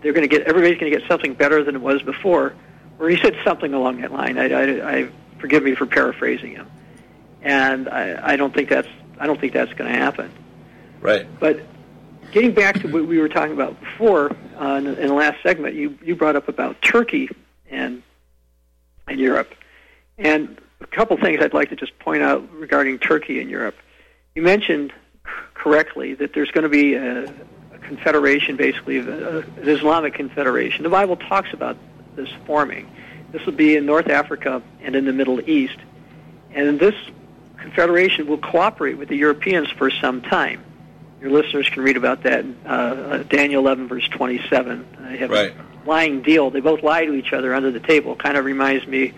[0.00, 2.54] They're going to get everybody's going to get something better than it was before,
[3.02, 4.38] or he said something along that line.
[4.38, 5.08] I, I, I
[5.40, 6.70] forgive me for paraphrasing him,
[7.42, 8.88] and I, I don't think that's
[9.18, 10.30] I don't think that's going to happen.
[11.00, 11.26] Right.
[11.40, 11.60] But
[12.30, 15.42] getting back to what we were talking about before uh, in, the, in the last
[15.42, 17.28] segment, you you brought up about Turkey
[17.68, 18.04] and
[19.08, 19.52] and Europe,
[20.16, 23.74] and a couple things I'd like to just point out regarding Turkey and Europe.
[24.36, 24.92] You mentioned
[25.54, 30.84] correctly that there's going to be a, a confederation, basically, a, an Islamic confederation.
[30.84, 31.76] The Bible talks about
[32.16, 32.90] this forming.
[33.32, 35.78] This will be in North Africa and in the Middle East.
[36.54, 36.94] And this
[37.56, 40.62] confederation will cooperate with the Europeans for some time.
[41.20, 44.86] Your listeners can read about that in uh, Daniel 11, verse 27.
[44.98, 45.52] They have right.
[45.52, 46.50] a lying deal.
[46.50, 48.16] They both lie to each other under the table.
[48.16, 49.14] Kind of reminds me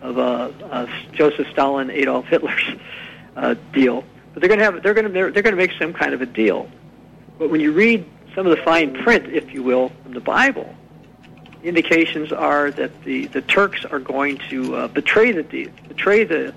[0.00, 2.76] of uh, uh, Joseph Stalin, Adolf Hitler's
[3.36, 4.04] uh, deal.
[4.32, 6.14] But they're going to have they're going to they're, they're going to make some kind
[6.14, 6.70] of a deal.
[7.38, 10.74] But when you read some of the fine print, if you will, from the Bible,
[11.62, 15.42] indications are that the, the Turks are going to uh, betray the
[15.88, 16.54] betray the,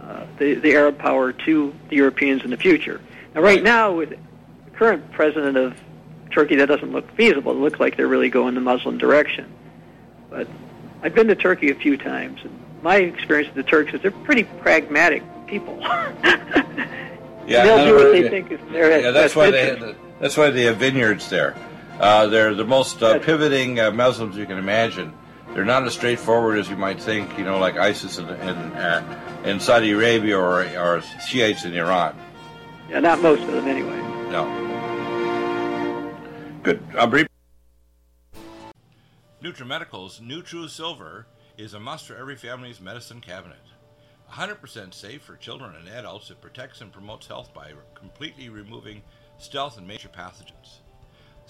[0.00, 3.00] uh, the the Arab power to the Europeans in the future.
[3.34, 5.78] Now, right now, with the current president of
[6.30, 7.52] Turkey, that doesn't look feasible.
[7.52, 9.52] It looks like they're really going the Muslim direction.
[10.28, 10.48] But
[11.02, 14.10] I've been to Turkey a few times, and my experience with the Turks is they're
[14.10, 15.78] pretty pragmatic people.
[15.80, 16.14] yeah,
[17.46, 20.64] they'll do what they yeah, think is their yeah, that's why they that's why they
[20.64, 21.56] have vineyards there.
[22.00, 25.12] Uh, they're the most uh, pivoting uh, Muslims you can imagine.
[25.52, 29.42] They're not as straightforward as you might think, you know, like ISIS in, in, uh,
[29.44, 32.18] in Saudi Arabia or, or Shiites in Iran.
[32.88, 33.98] Yeah, not most of them anyway.
[34.30, 34.46] No.
[36.62, 36.82] Good.
[36.96, 37.26] A brief.
[39.42, 41.26] NutriMedical's NutriSilver
[41.58, 43.58] is a must for every family's medicine cabinet.
[44.32, 49.02] 100% safe for children and adults, it protects and promotes health by completely removing
[49.36, 50.78] stealth and major pathogens.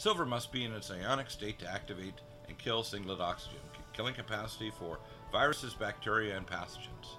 [0.00, 2.14] Silver must be in its ionic state to activate
[2.48, 3.60] and kill singlet oxygen,
[3.92, 4.98] killing capacity for
[5.30, 7.18] viruses, bacteria, and pathogens.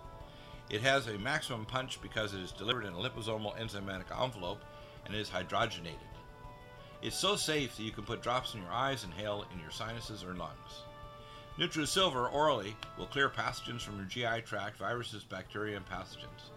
[0.71, 4.63] It has a maximum punch because it is delivered in a liposomal enzymatic envelope
[5.05, 6.09] and is hydrogenated.
[7.03, 10.23] It's so safe that you can put drops in your eyes inhale in your sinuses
[10.23, 10.81] or lungs.
[11.59, 16.49] NutriSilver orally will clear pathogens from your GI tract, viruses, bacteria, and pathogens.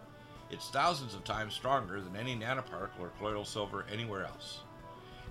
[0.51, 4.61] It's thousands of times stronger than any nanoparticle or colloidal silver anywhere else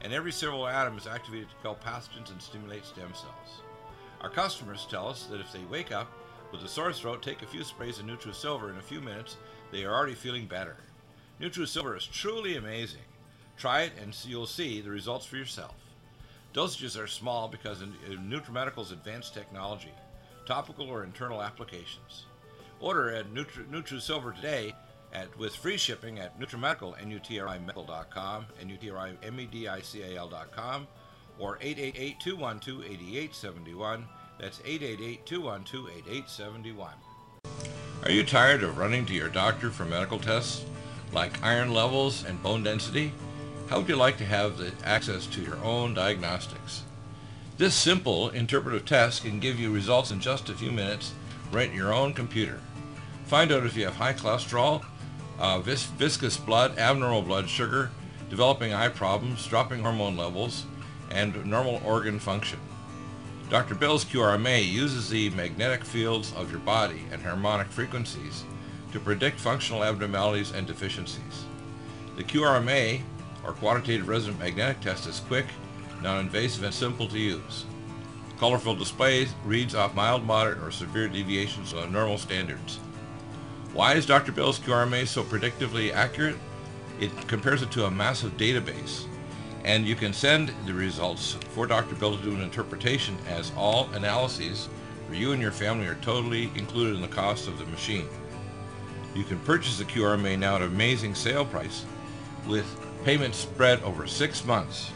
[0.03, 3.61] and every silver atom is activated to kill pathogens and stimulate stem cells.
[4.21, 6.11] Our customers tell us that if they wake up
[6.51, 9.37] with a sore throat, take a few sprays of NutriSilver in a few minutes,
[9.71, 10.75] they are already feeling better.
[11.41, 13.01] NutriSilver is truly amazing.
[13.57, 15.75] Try it and you'll see the results for yourself.
[16.53, 19.91] Dosages are small because of NutriMedical's advanced technology,
[20.45, 22.25] topical or internal applications.
[22.79, 24.75] Order at Nutri- NutriSilver today
[25.13, 30.87] at, with free shipping at NutriMedical, N-U-T-R-I-Medical.com, N-U-T-R-I-M-E-D-I-C-A-L.com,
[31.39, 34.03] or 888-212-8871.
[34.39, 36.93] That's 888 212 8871.
[38.03, 40.65] Are you tired of running to your doctor for medical tests
[41.13, 43.13] like iron levels and bone density?
[43.69, 46.83] How would you like to have the access to your own diagnostics?
[47.57, 51.13] This simple interpretive test can give you results in just a few minutes
[51.51, 52.59] right in your own computer.
[53.25, 54.83] Find out if you have high cholesterol,
[55.39, 57.91] uh, vis- viscous blood, abnormal blood sugar,
[58.29, 60.65] developing eye problems, dropping hormone levels,
[61.11, 62.59] and normal organ function.
[63.49, 63.75] Dr.
[63.75, 68.43] Bill's QRMA uses the magnetic fields of your body and harmonic frequencies
[68.91, 71.45] to predict functional abnormalities and deficiencies.
[72.15, 73.01] The QRMA,
[73.43, 75.45] or Quantitative Resonant Magnetic Test, is quick,
[76.01, 77.65] non-invasive, and simple to use.
[78.39, 82.79] Colorful displays reads off mild, moderate, or severe deviations on normal standards.
[83.73, 84.31] Why is Dr.
[84.31, 86.35] Bill's QRMA so predictively accurate?
[86.99, 89.05] It compares it to a massive database
[89.63, 91.95] and you can send the results for Dr.
[91.95, 94.67] Bill to do an interpretation as all analyses
[95.07, 98.07] for you and your family are totally included in the cost of the machine.
[99.15, 101.85] You can purchase the QRMA now at an amazing sale price
[102.47, 102.65] with
[103.05, 104.91] payments spread over six months.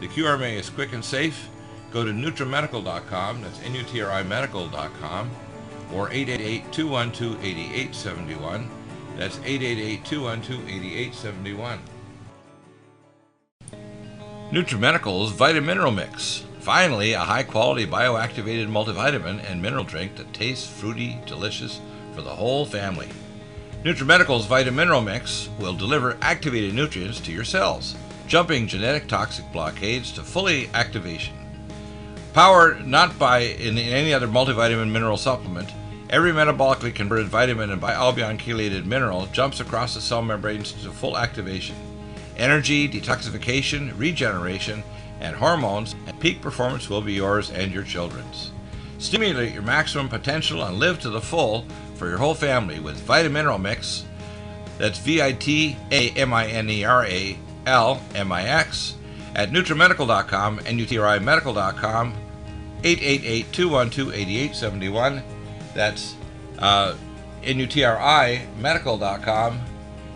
[0.00, 1.48] The QRMA is quick and safe.
[1.92, 5.30] Go to NutriMedical.com, that's N-U-T-R-I-Medical.com,
[5.94, 8.66] or 888-212-8871.
[9.16, 11.78] That's 888-212-8871.
[14.50, 16.44] NutriMedical's Vitamineral Mix.
[16.60, 21.80] Finally, a high quality bioactivated multivitamin and mineral drink that tastes fruity, delicious
[22.14, 23.08] for the whole family.
[23.84, 27.94] NutriMedical's Vitamineral Mix will deliver activated nutrients to your cells,
[28.26, 31.34] jumping genetic toxic blockades to fully activation.
[32.32, 35.72] Powered not by in any other multivitamin mineral supplement,
[36.10, 41.16] every metabolically converted vitamin and bialbion chelated mineral jumps across the cell membranes to full
[41.16, 41.74] activation
[42.36, 44.84] energy, detoxification, regeneration,
[45.20, 48.52] and hormones, and peak performance will be yours and your children's.
[48.98, 53.60] Stimulate your maximum potential and live to the full for your whole family with Vitamineral
[53.60, 54.04] Mix.
[54.78, 57.36] That's V I T A M I N E R A
[57.66, 58.94] L M I X
[59.34, 62.14] at NutriMedical.com and UTRIMedical.com
[62.84, 65.22] 888 212 8871.
[65.74, 66.14] That's
[66.58, 66.94] uh,
[67.42, 69.60] NUTRIMedical.com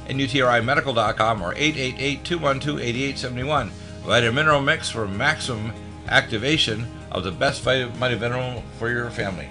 [0.09, 3.71] NUTRIMedical.com or 888-212-8871.
[4.05, 5.73] Vitamineral Mix for maximum
[6.09, 9.49] activation of the best vitamin mineral for your family.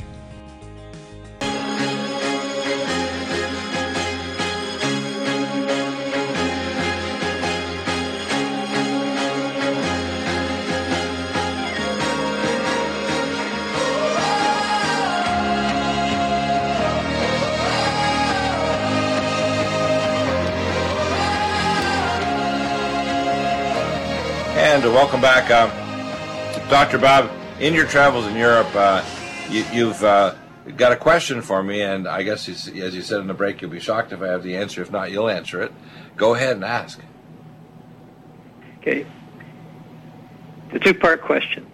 [24.81, 25.67] And uh, welcome back, uh,
[26.67, 26.97] Dr.
[26.97, 27.29] Bob.
[27.59, 29.05] In your travels in Europe, uh,
[29.47, 30.33] you, have uh,
[30.75, 33.69] got a question for me, and I guess, as you said in the break, you'll
[33.69, 34.81] be shocked if I have the answer.
[34.81, 35.71] If not, you'll answer it.
[36.15, 36.99] Go ahead and ask.
[38.79, 39.05] Okay.
[40.73, 41.67] The two part question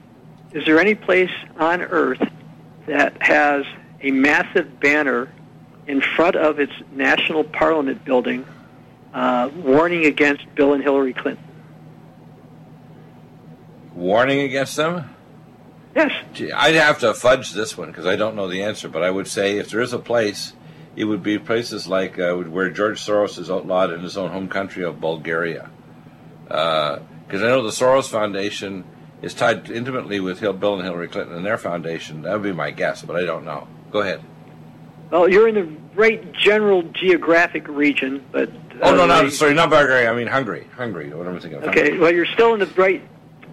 [0.51, 2.29] Is there any place on earth
[2.87, 3.63] that has
[4.01, 5.31] a massive banner
[5.87, 8.45] in front of its national parliament building
[9.13, 11.46] uh, warning against Bill and Hillary Clinton?
[13.97, 15.09] Warning against them?
[15.95, 16.11] Yes.
[16.33, 19.09] Gee, I'd have to fudge this one because I don't know the answer, but I
[19.09, 20.53] would say if there is a place,
[20.95, 24.47] it would be places like uh, where George Soros is outlawed in his own home
[24.47, 25.69] country of Bulgaria.
[26.43, 27.01] Because
[27.41, 28.85] uh, I know the Soros Foundation
[29.21, 32.21] is tied intimately with Hill, Bill and Hillary Clinton and their foundation.
[32.21, 33.67] That would be my guess, but I don't know.
[33.91, 34.21] Go ahead.
[35.09, 38.49] Well, you're in the right general geographic region, but.
[38.49, 40.11] Uh, oh, no, no, sorry, not Bulgaria.
[40.11, 40.67] I mean Hungary.
[40.75, 41.11] Hungary.
[41.11, 41.69] What am I thinking of?
[41.69, 41.99] Okay, Hungary.
[41.99, 43.01] well, you're still in the right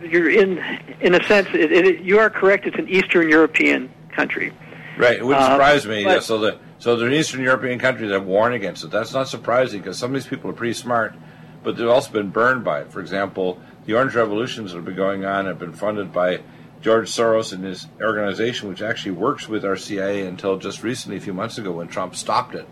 [0.01, 0.59] you're in
[1.01, 4.53] in a sense it, it, you are correct it's an eastern european country.
[4.97, 8.07] Right it wouldn't uh, surprise me but, so the so there's an eastern european country
[8.09, 8.91] that warned against it.
[8.91, 11.15] That's not surprising because some of these people are pretty smart
[11.63, 12.93] but they've also been burned by it.
[12.93, 16.41] For example the orange revolutions that have been going on have been funded by
[16.81, 21.21] george soros and his organization which actually works with our cia until just recently a
[21.21, 22.69] few months ago when trump stopped it.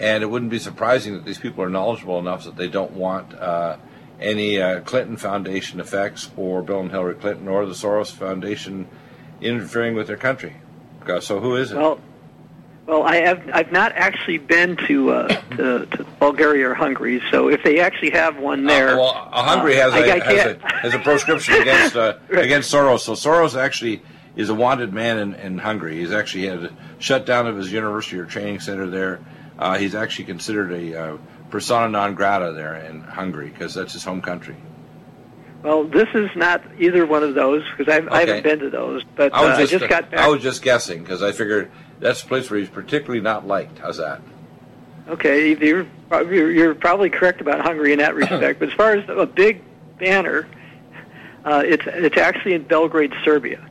[0.00, 3.34] And it wouldn't be surprising that these people are knowledgeable enough that they don't want
[3.34, 3.78] uh,
[4.20, 8.88] any uh, Clinton Foundation effects or Bill and Hillary Clinton or the Soros Foundation
[9.40, 10.56] interfering with their country.
[11.20, 11.78] So who is it?
[11.78, 12.00] Well,
[12.86, 17.22] well, I have I've not actually been to uh, to, to Bulgaria or Hungary.
[17.30, 20.14] So if they actually have one uh, there, uh, well, Hungary has, uh, a, I,
[20.14, 22.44] I has, a, has a proscription against uh, right.
[22.44, 23.00] against Soros.
[23.00, 24.02] So Soros actually
[24.36, 25.98] is a wanted man in, in Hungary.
[25.98, 29.20] He's actually had a shutdown of his university or training center there.
[29.58, 31.18] Uh, he's actually considered a
[31.50, 34.56] persona non grata there in Hungary because that's his home country.
[35.62, 38.26] Well, this is not either one of those because I've, I Okay.
[38.36, 39.02] haven't been to those.
[39.16, 40.20] But I was uh, just, I just got back.
[40.20, 43.78] I was just guessing because I figured that's a place where he's particularly not liked.
[43.78, 44.20] How's that?
[45.08, 48.60] Okay, you're, you're you're probably correct about Hungary in that respect.
[48.60, 49.62] but as far as a big
[49.98, 50.46] banner,
[51.44, 53.66] uh, it's it's actually in Belgrade, Serbia.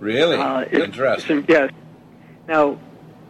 [0.00, 1.38] Really Uh, it- interesting.
[1.40, 1.70] it's in- yes.
[2.48, 2.78] Now,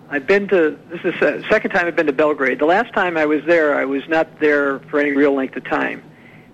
[0.08, 0.78] I've been to.
[0.88, 2.58] This is the second time I've been to Belgrade.
[2.58, 5.64] The last time I was there, I was not there for any real length of
[5.64, 6.02] time,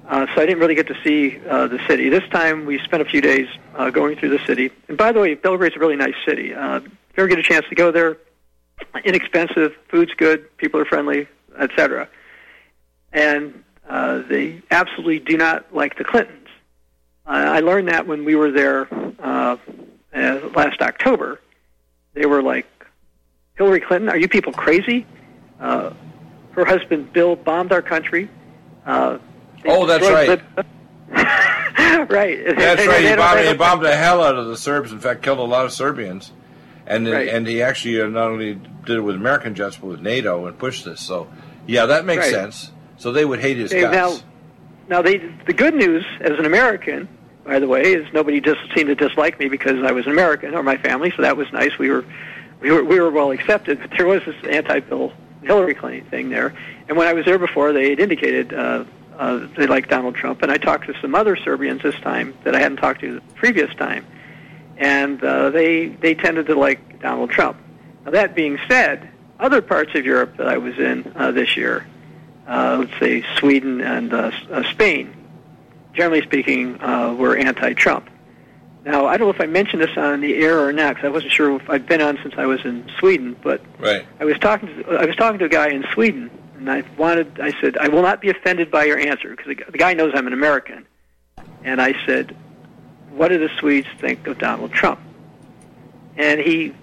[0.09, 2.09] uh, so I didn't really get to see uh, the city.
[2.09, 4.71] This time, we spent a few days uh, going through the city.
[4.89, 6.55] And by the way, Belgrade's a really nice city.
[6.55, 8.17] Uh, if you ever get a chance to go there,
[9.05, 11.29] inexpensive, food's good, people are friendly,
[11.59, 12.09] etc.
[13.13, 16.49] And uh, they absolutely do not like the Clintons.
[17.27, 18.89] Uh, I learned that when we were there
[19.21, 19.57] uh,
[20.15, 21.41] uh, last October.
[22.15, 22.67] They were like,
[23.57, 25.07] Hillary Clinton, are you people crazy?
[25.61, 25.93] Uh,
[26.53, 28.29] her husband Bill bombed our country.
[28.85, 29.19] Uh,
[29.65, 30.43] Oh, that's right.
[32.11, 32.45] Right.
[32.57, 33.05] That's right.
[33.05, 34.93] He bombed, he bombed the hell out of the Serbs.
[34.93, 36.33] In fact, killed a lot of Serbians.
[36.87, 37.29] And Right.
[37.29, 40.59] and he actually uh, not only did it with American jets, but with NATO and
[40.59, 41.01] pushed this.
[41.01, 41.29] So,
[41.67, 42.33] yeah, that makes Right.
[42.33, 42.73] sense.
[42.97, 43.95] So they would hate his Okay, guts.
[44.89, 47.09] now, now they, the good news as an American,
[47.45, 50.55] by the way, is nobody just seemed to dislike me because I was an American
[50.55, 51.79] or my family, so that was nice.
[51.79, 52.05] We were,
[52.63, 53.81] we were, we were well accepted.
[53.81, 56.55] But there was this anti-Bill Hillary Clinton thing there,
[56.89, 58.85] and when I was there before, they had indicated uh,
[59.19, 62.55] uh, they liked Donald Trump, and I talked to some other Serbians this time that
[62.55, 64.07] I hadn't talked to the previous time,
[64.79, 67.59] and uh, they they tended to like Donald Trump.
[68.05, 71.87] Now that being said, other parts of Europe that I was in uh, this year
[72.47, 75.15] uh, let's say Sweden and uh, uh, Spain,
[75.93, 78.09] generally speaking, uh, were anti-Trump.
[78.85, 81.11] Now, I don't know if I mentioned this on the air or not because I
[81.11, 83.37] wasn't sure if I'd been on since I was in Sweden.
[83.41, 84.05] But right.
[84.18, 87.41] I was talking to I was talking to a guy in Sweden, and I wanted
[87.41, 90.12] I said I will not be offended by your answer because the, the guy knows
[90.16, 90.87] I'm an American,
[91.62, 92.37] and I said,
[93.11, 95.01] what do the Swedes think of Donald Trump?
[96.16, 96.74] And he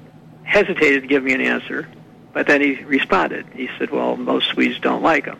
[0.43, 1.88] hesitated to give me an answer,
[2.34, 3.45] but then he responded.
[3.54, 5.39] He said, well, most Swedes don't like him.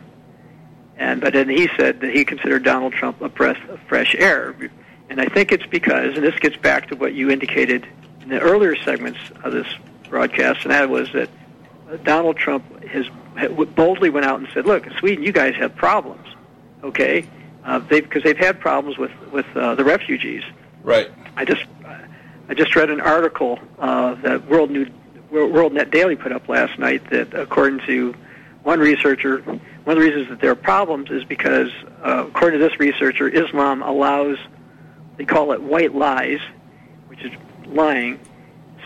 [0.96, 4.54] And but then he said that he considered Donald Trump a breath of fresh air,
[5.10, 7.86] and I think it's because, and this gets back to what you indicated
[8.22, 9.66] in the earlier segments of this
[10.08, 11.28] broadcast, and that was that
[11.90, 13.06] uh, Donald Trump has
[13.74, 16.26] boldly went out and said, "Look, Sweden, you guys have problems,
[16.84, 17.28] okay?
[17.64, 20.44] Uh, they because they've had problems with with uh, the refugees.
[20.82, 21.10] Right.
[21.36, 21.64] I just
[22.48, 24.86] I just read an article uh, that World New
[25.30, 28.14] World Net Daily put up last night that, according to
[28.62, 29.60] one researcher, one
[29.96, 31.70] of the reasons that there are problems is because,
[32.02, 34.38] uh, according to this researcher, Islam allows
[35.20, 36.40] they call it white lies,
[37.08, 37.30] which is
[37.66, 38.18] lying.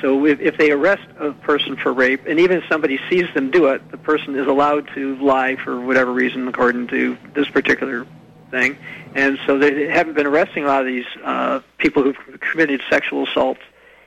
[0.03, 3.53] So if, if they arrest a person for rape, and even if somebody sees them
[3.53, 8.05] do it, the person is allowed to lie for whatever reason, according to this particular
[8.51, 8.77] thing.
[9.15, 13.29] And so they haven't been arresting a lot of these uh, people who've committed sexual
[13.29, 13.61] assaults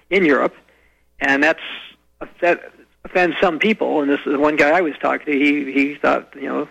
[0.10, 0.54] in Europe,
[1.22, 1.64] and that's
[2.42, 2.74] that
[3.06, 4.02] offends some people.
[4.02, 5.32] And this is one guy I was talking to.
[5.32, 6.68] He he thought you know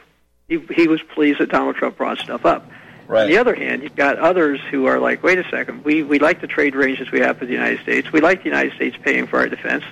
[0.49, 2.71] he he was pleased that Donald Trump brought stuff up.
[3.09, 6.19] On the other hand, you've got others who are like, wait a second, we, we
[6.19, 8.11] like the trade arrangements we have with the United States.
[8.13, 9.85] We like the United States paying for our defense.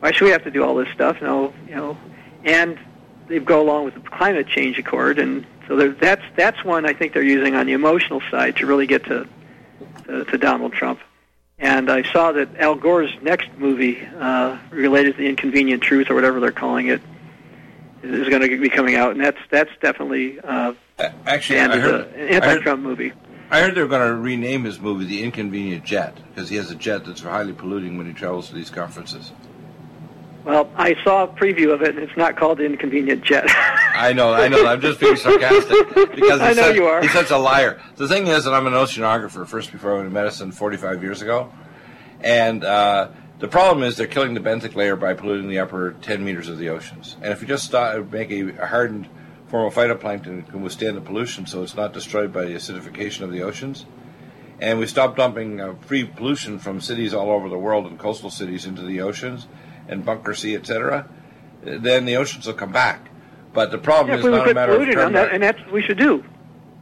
[0.00, 1.20] Why should we have to do all this stuff?
[1.22, 1.96] No, you know,
[2.44, 2.78] and
[3.28, 7.12] they go along with the climate change accord, and so that's that's one I think
[7.12, 9.28] they're using on the emotional side to really get to
[10.06, 11.00] to, to Donald Trump.
[11.58, 16.16] And I saw that Al Gore's next movie, uh, related to the Inconvenient Truth or
[16.16, 17.00] whatever they're calling it,
[18.02, 21.94] is going to be coming out, and that's that's definitely uh, Actually, and I heard,
[21.94, 23.12] an I heard, anti-Trump movie.
[23.50, 26.74] I heard they're going to rename his movie "The Inconvenient Jet" because he has a
[26.74, 29.32] jet that's highly polluting when he travels to these conferences.
[30.44, 33.44] Well, I saw a preview of it, and it's not called the Inconvenient Jet.
[33.94, 34.66] I know, I know.
[34.66, 37.00] I'm just being sarcastic because I he's, know such, you are.
[37.00, 37.80] he's such a liar.
[37.96, 41.22] The thing is that I'm an oceanographer first before I went to medicine 45 years
[41.22, 41.52] ago,
[42.20, 46.24] and uh, the problem is they're killing the benthic layer by polluting the upper 10
[46.24, 47.16] meters of the oceans.
[47.22, 49.08] And if you just stop, make a hardened
[49.52, 53.30] form of phytoplankton, can withstand the pollution, so it's not destroyed by the acidification of
[53.30, 53.84] the oceans.
[54.58, 58.30] And we stop dumping uh, free pollution from cities all over the world and coastal
[58.30, 59.46] cities into the oceans
[59.88, 61.06] and Bunker Sea, etc.
[61.62, 63.10] Then the oceans will come back.
[63.52, 65.42] But the problem yeah, is if we would not a matter of polluting that, and
[65.42, 66.24] that's what we should do.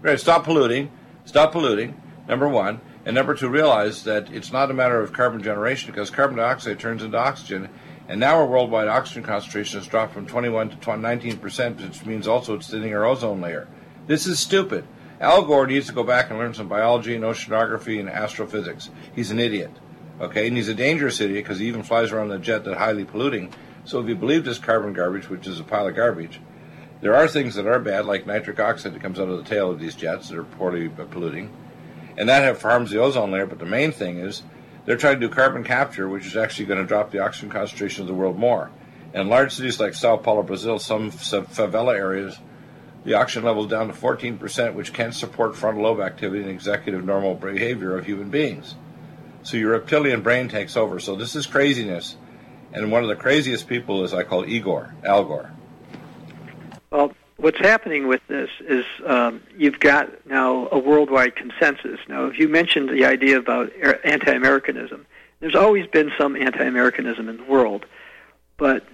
[0.00, 0.92] Right, stop polluting.
[1.24, 2.00] Stop polluting.
[2.28, 6.08] Number one, and number two, realize that it's not a matter of carbon generation because
[6.08, 7.68] carbon dioxide turns into oxygen,
[8.11, 12.26] and now our worldwide oxygen concentration has dropped from 21 to 19 percent, which means
[12.26, 13.68] also it's thinning our ozone layer.
[14.08, 14.84] This is stupid.
[15.20, 18.90] Al Gore needs to go back and learn some biology and oceanography and astrophysics.
[19.14, 19.70] He's an idiot.
[20.20, 22.78] Okay, and he's a dangerous idiot because he even flies around in a jet that's
[22.78, 23.52] highly polluting.
[23.84, 26.40] So if you believe this carbon garbage, which is a pile of garbage,
[27.00, 29.70] There are things that are bad, like nitric oxide that comes out of the tail
[29.70, 31.50] of these jets that are poorly uh, polluting,
[32.18, 33.46] and that harms the ozone layer.
[33.46, 34.42] But the main thing is
[34.84, 38.02] they're trying to do carbon capture, which is actually going to drop the oxygen concentration
[38.02, 38.70] of the world more.
[39.12, 42.38] In large cities like Sao Paulo, Brazil, some favela areas,
[43.04, 47.04] the oxygen level is down to 14%, which can't support frontal lobe activity and executive
[47.04, 48.74] normal behavior of human beings.
[49.42, 51.00] So your reptilian brain takes over.
[51.00, 52.16] So this is craziness.
[52.72, 55.50] And one of the craziest people is I call Igor, Al Gore.
[56.90, 61.99] Well, what's happening with this is um, you've got now a worldwide consensus.
[62.09, 63.72] Now, if you mentioned the idea about
[64.05, 65.07] anti-Americanism,
[65.41, 67.86] there's always been some anti-Americanism in the world,
[68.57, 68.84] but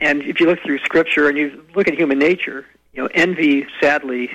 [0.00, 3.66] and if you look through Scripture and you look at human nature, you know, envy
[3.80, 4.30] sadly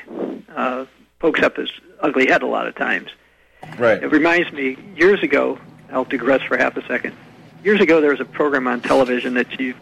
[0.56, 0.86] uh,
[1.20, 3.10] pokes up its ugly head a lot of times.
[3.78, 4.02] Right.
[4.02, 5.60] It reminds me years ago.
[5.92, 7.16] I'll digress for half a second.
[7.64, 9.76] Years ago, there was a program on television that you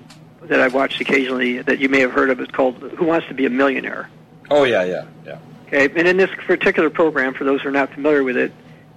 [0.50, 2.40] that I've watched occasionally that you may have heard of.
[2.40, 4.10] It's called "Who Wants to Be a Millionaire."
[4.50, 5.40] Oh yeah, yeah, yeah.
[5.68, 8.52] Okay, and in this particular program, for those who are not familiar with it,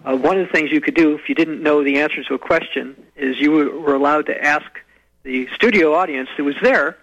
[0.04, 2.34] uh, one of the things you could do if you didn't know the answer to
[2.34, 4.66] a question is you were allowed to ask
[5.22, 6.96] the studio audience who was there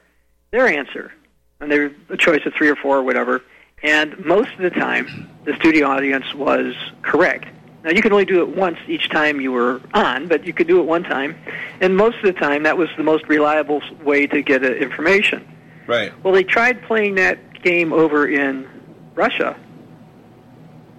[0.51, 1.13] their answer,
[1.59, 3.43] and they were a choice of three or four or whatever.
[3.83, 7.47] And most of the time, the studio audience was correct.
[7.83, 10.67] Now you could only do it once each time you were on, but you could
[10.67, 11.37] do it one time,
[11.79, 15.47] and most of the time that was the most reliable way to get uh, information.
[15.87, 16.11] Right.
[16.23, 18.67] Well, they tried playing that game over in
[19.15, 19.57] Russia,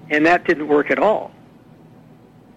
[0.09, 1.33] and that didn't work at all.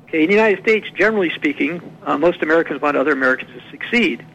[0.05, 4.25] Okay, in the United States, generally speaking, uh, most Americans want other Americans to succeed.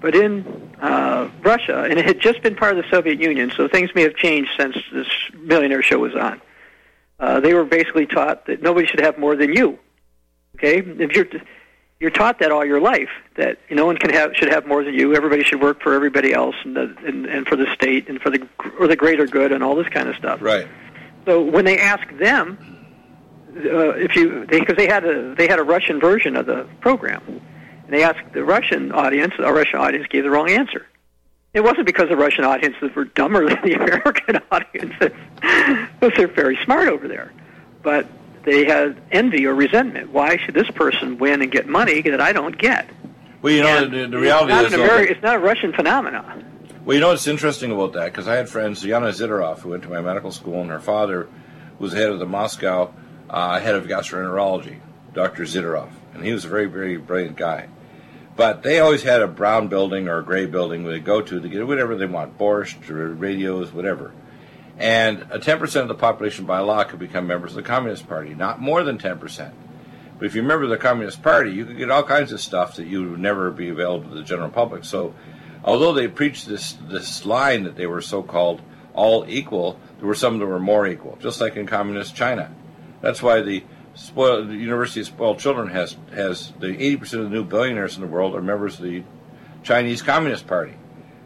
[0.00, 3.66] But in uh, Russia, and it had just been part of the Soviet Union, so
[3.66, 6.40] things may have changed since this Millionaire Show was on.
[7.18, 9.78] Uh, they were basically taught that nobody should have more than you.
[10.56, 11.26] Okay, if you're
[12.00, 14.94] you're taught that all your life that no one can have should have more than
[14.94, 15.14] you.
[15.14, 18.30] Everybody should work for everybody else and the, and, and for the state and for
[18.30, 18.46] the
[18.78, 20.40] or the greater good and all this kind of stuff.
[20.40, 20.68] Right.
[21.24, 22.56] So when they ask them,
[23.56, 26.68] uh, if you because they, they had a they had a Russian version of the
[26.80, 30.86] program, and they asked the Russian audience, our Russian audience gave the wrong answer.
[31.54, 35.12] It wasn't because the Russian audiences were dumber than the American audiences,
[36.00, 37.32] because they're very smart over there.
[37.82, 38.06] But
[38.44, 40.10] they had envy or resentment.
[40.10, 42.88] Why should this person win and get money that I don't get?
[43.40, 44.80] Well, you know, the, the, reality it's is...
[44.80, 46.44] Ameri- it's not a Russian phenomenon.
[46.84, 48.06] Well, you know what's interesting about that?
[48.06, 51.28] Because I had friends, Yana Zidorov, who went to my medical school, and her father
[51.78, 52.92] was head of the Moscow
[53.30, 54.78] uh, head of gastroenterology,
[55.12, 55.44] Dr.
[55.44, 55.90] Zidorov.
[56.14, 57.68] And he was a very, very brilliant guy.
[58.38, 61.48] But they always had a brown building or a gray building they go to to
[61.48, 64.12] get whatever they want, borscht or radios, whatever.
[64.78, 68.34] And a 10% of the population by law could become members of the Communist Party,
[68.34, 69.52] not more than 10%.
[70.18, 72.86] But if you remember the Communist Party, you could get all kinds of stuff that
[72.86, 74.84] you would never be available to the general public.
[74.84, 75.16] So,
[75.64, 78.62] although they preached this this line that they were so-called
[78.94, 82.54] all equal, there were some that were more equal, just like in communist China.
[83.00, 83.64] That's why the
[83.98, 88.02] spoiled, the University of Spoiled Children has has the 80% of the new billionaires in
[88.02, 89.02] the world are members of the
[89.62, 90.74] Chinese Communist Party.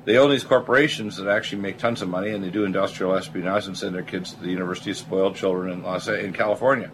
[0.05, 3.67] They own these corporations that actually make tons of money, and they do industrial espionage
[3.67, 6.91] and send their kids to the University of Spoiled Children in Los in California.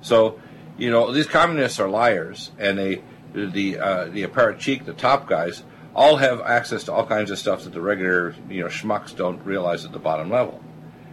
[0.00, 0.40] So,
[0.78, 3.02] you know, these communists are liars, and they
[3.34, 7.64] the uh, the apparatchik, the top guys, all have access to all kinds of stuff
[7.64, 10.62] that the regular you know schmucks don't realize at the bottom level.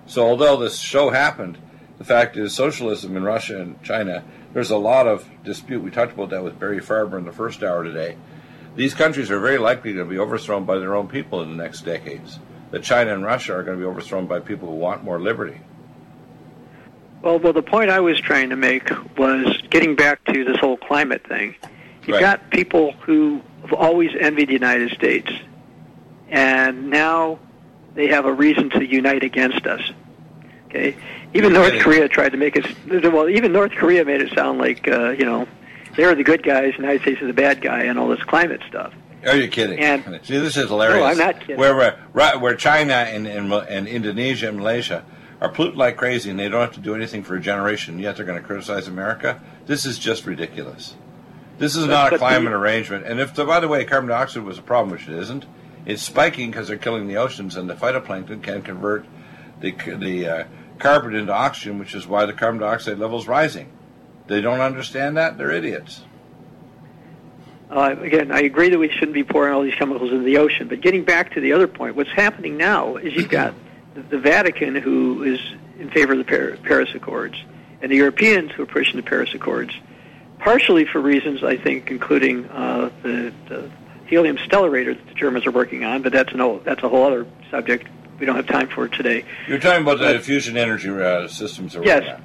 [0.05, 1.57] So, although this show happened
[1.97, 4.23] the fact is, socialism in Russia and China,
[4.53, 5.81] there's a lot of dispute.
[5.81, 8.17] We talked about that with Barry Farber in the first hour today.
[8.75, 11.81] These countries are very likely to be overthrown by their own people in the next
[11.81, 12.39] decades.
[12.71, 15.61] That China and Russia are going to be overthrown by people who want more liberty.
[17.21, 20.77] Well, well, the point I was trying to make was getting back to this whole
[20.77, 21.55] climate thing.
[22.05, 22.21] You've Right.
[22.21, 25.29] got people who have always envied the United States,
[26.29, 27.39] and now
[27.95, 29.81] they have a reason to unite against us.
[30.77, 30.97] Okay,
[31.33, 31.79] even North.
[31.79, 32.65] Korea tried to make it.
[33.11, 35.47] Well, even North Korea made it sound like uh, you know
[35.95, 38.61] they're the good guys, the United States is the bad guy, and all this climate
[38.67, 38.93] stuff.
[39.25, 39.79] Are you kidding?
[39.79, 40.99] And- See, this is hilarious.
[40.99, 41.57] No, I'm not kidding.
[41.57, 45.03] Where where, right- where China and, and and Indonesia and Malaysia
[45.41, 48.15] are polluting like crazy, and they don't have to do anything for a generation, yet
[48.15, 49.41] they're going to criticize America.
[49.65, 50.95] This is just ridiculous.
[51.57, 53.05] This is But- not a but the- climate arrangement.
[53.05, 55.45] And if, by the way, carbon dioxide was a problem, which it isn't,
[55.85, 59.05] it's spiking because they're killing the oceans, and the phytoplankton can convert
[59.61, 60.43] the the uh,
[60.79, 63.71] carbon into oxygen, which is why the carbon dioxide level is rising.
[64.27, 65.37] They don't understand that.
[65.37, 66.01] They're idiots.
[67.69, 70.67] Uh, again, I agree that we shouldn't be pouring all these chemicals into the ocean.
[70.67, 73.53] But getting back to the other point, what's happening now is you've got
[73.93, 75.39] the, Vatican, who is
[75.79, 77.35] in favor of the Paris Accords,
[77.81, 79.73] and the Europeans who are pushing the Paris Accords,
[80.39, 83.69] partially for reasons I think, including uh, the, the
[84.07, 86.01] helium stellarator that the Germans are working on.
[86.01, 87.87] But that's an old, that's a whole other subject.
[88.19, 89.23] We don't have time for it today.
[89.47, 91.75] You're talking about the fusion energy uh, systems.
[91.75, 92.19] Or Yes.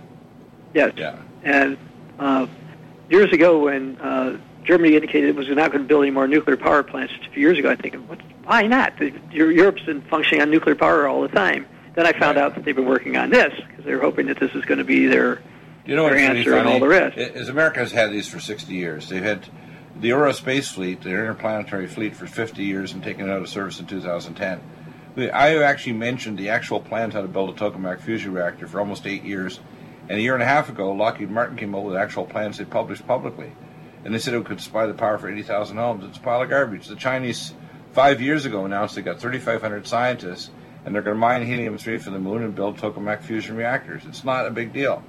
[0.75, 0.93] Yes.
[0.97, 1.19] Yeah.
[1.43, 1.77] And
[2.19, 2.47] uh,
[3.11, 6.57] years ago, when uh, Germany indicated it was not going to build any more nuclear
[6.57, 8.95] power plants, just a few years ago, I think, what, why not?
[9.33, 11.67] Europe's been functioning on nuclear power all the time.
[11.95, 12.45] Then I found Right.
[12.45, 14.79] out that they've been working on this because they were hoping that this is going
[14.79, 15.43] to be their
[15.85, 17.19] You know their answer and all the rest.
[17.19, 19.11] Is America has had these for 60 years.
[19.11, 19.47] They've had
[20.01, 23.79] the Eurospace fleet, their interplanetary fleet, for 50 years and taken it out of service
[23.79, 24.61] in 2010.
[25.17, 29.07] I actually mentioned the actual plans how to build a tokamak fusion reactor for almost
[29.07, 29.61] eight years.
[30.09, 32.65] And a year and a half ago, Lockheed Martin came up with actual plans they
[32.65, 33.53] published publicly.
[34.05, 36.05] And they said it could supply the power for 80,000 homes.
[36.05, 36.89] It's a pile of garbage.
[36.89, 37.55] The Chinese,
[37.93, 40.51] five years ago, announced they got 3,500 scientists
[40.85, 44.03] and they're going to mine helium 3 from the moon and build tokamak fusion reactors.
[44.07, 45.05] It's not a big deal.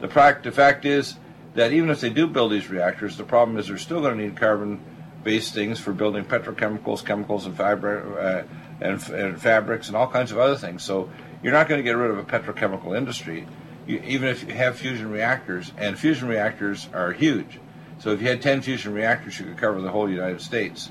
[0.00, 1.16] The, prac- the fact is
[1.54, 4.24] that even if they do build these reactors, the problem is they're still going to
[4.24, 8.18] need carbon-based things for building petrochemicals, chemicals, and, fiber.
[8.18, 10.82] uh, and, and fabrics and all kinds of other things.
[10.82, 11.10] So
[11.42, 13.46] you're not going to get rid of a petrochemical industry,
[13.86, 15.72] you, even if you have fusion reactors.
[15.76, 17.60] And fusion reactors are huge.
[17.98, 20.90] So if you had 10 fusion reactors, you could cover the whole United States.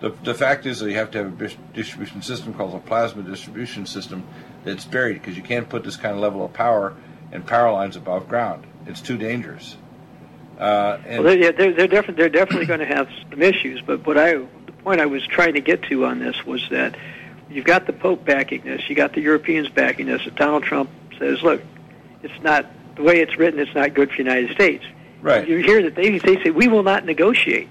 [0.00, 3.22] The, the fact is that you have to have a distribution system called a plasma
[3.22, 4.24] distribution system
[4.64, 6.94] that's buried because you can't put this kind of level of power
[7.32, 8.66] and power lines above ground.
[8.86, 9.76] It's too dangerous.
[10.58, 14.18] Uh, and Well, they're, they're, they're, they're definitely going to have some issues, but what
[14.18, 16.96] I, the point I was trying to get to on this was that
[17.50, 20.22] you've got the Pope backing this, you got the Europeans backing this.
[20.26, 21.62] If Donald Trump says, look,
[22.22, 22.66] it's not,
[22.96, 24.84] the way it's written, it's not good for the United States.
[25.22, 25.46] Right.
[25.48, 27.68] You hear that they, they say, we will not negotiate.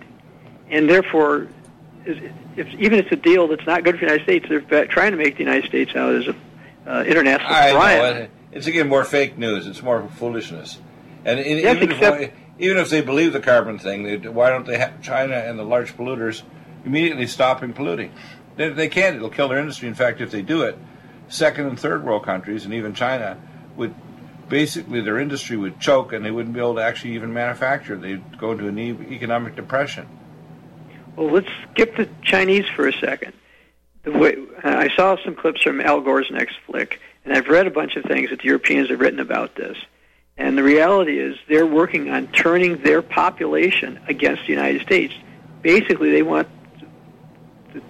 [0.69, 1.47] And therefore,
[2.05, 2.17] if,
[2.57, 5.17] even if it's a deal that's not good for the United States, they're trying to
[5.17, 6.41] make the United States out as an
[6.87, 8.13] uh, international pariah.
[8.13, 9.67] know it's again more fake news.
[9.67, 10.79] It's more foolishness.
[11.25, 14.49] And in, Yes, even, except- if, even if they believe the carbon thing, they, why
[14.49, 16.43] don't they have China and the large polluters
[16.85, 18.11] immediately stopping polluting?
[18.55, 19.15] They, they can't.
[19.15, 19.87] It'll kill their industry.
[19.87, 20.77] In fact, if they do it,
[21.27, 23.37] second and third world countries and even China
[23.75, 23.95] would
[24.49, 27.95] basically their industry would choke and they wouldn't be able to actually even manufacture.
[27.97, 30.07] They'd go into an economic depression.
[31.15, 33.33] Well, let's skip the Chinese for a second.
[34.05, 37.95] Way, I saw some clips from Al Gore's next flick, and I've read a bunch
[37.95, 39.77] of things that the Europeans have written about this.
[40.37, 45.13] And the reality is they're working on turning their population against the United States.
[45.61, 46.49] Basically, they want,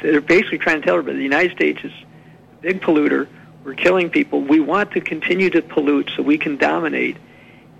[0.01, 3.27] they're basically trying to tell everybody the United States is a big polluter.
[3.63, 4.41] We're killing people.
[4.41, 7.17] We want to continue to pollute so we can dominate.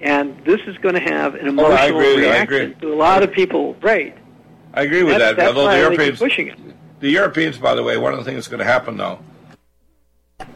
[0.02, 3.32] And this is going to have an Oh, emotional I reaction to a lot of
[3.32, 3.76] people.
[3.82, 4.18] Right.
[4.74, 5.36] I agree with That's, that.
[5.38, 6.60] that's although why the Europeans, pushing it.
[7.00, 9.20] The Europeans, by the way, one of the things that's going to happen though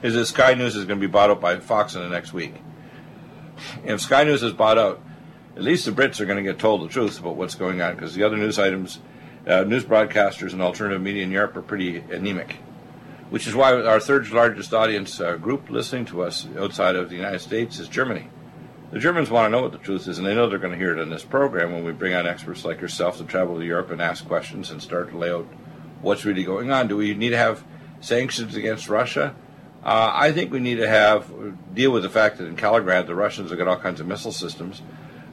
[0.01, 2.33] is that Sky News is going to be bought out by Fox in the next
[2.33, 2.55] week.
[3.83, 5.01] If Sky News is bought out,
[5.55, 7.95] at least the Brits are going to get told the truth about what's going on
[7.95, 8.99] because the other news items,
[9.47, 12.57] uh, news broadcasters, and alternative media in Europe are pretty anemic.
[13.29, 17.15] Which is why our third largest audience uh, group listening to us outside of the
[17.15, 18.29] United States is Germany.
[18.91, 20.77] The Germans want to know what the truth is, and they know they're going to
[20.77, 23.65] hear it in this program when we bring on experts like yourself to travel to
[23.65, 25.45] Europe and ask questions and start to lay out
[26.01, 26.87] what's really going on.
[26.87, 27.65] Do we need to have
[27.99, 29.35] sanctions against Russia?
[29.83, 31.29] Uh, I think we need to have
[31.73, 34.31] deal with the fact that in Kaliningrad the Russians have got all kinds of missile
[34.31, 34.81] systems,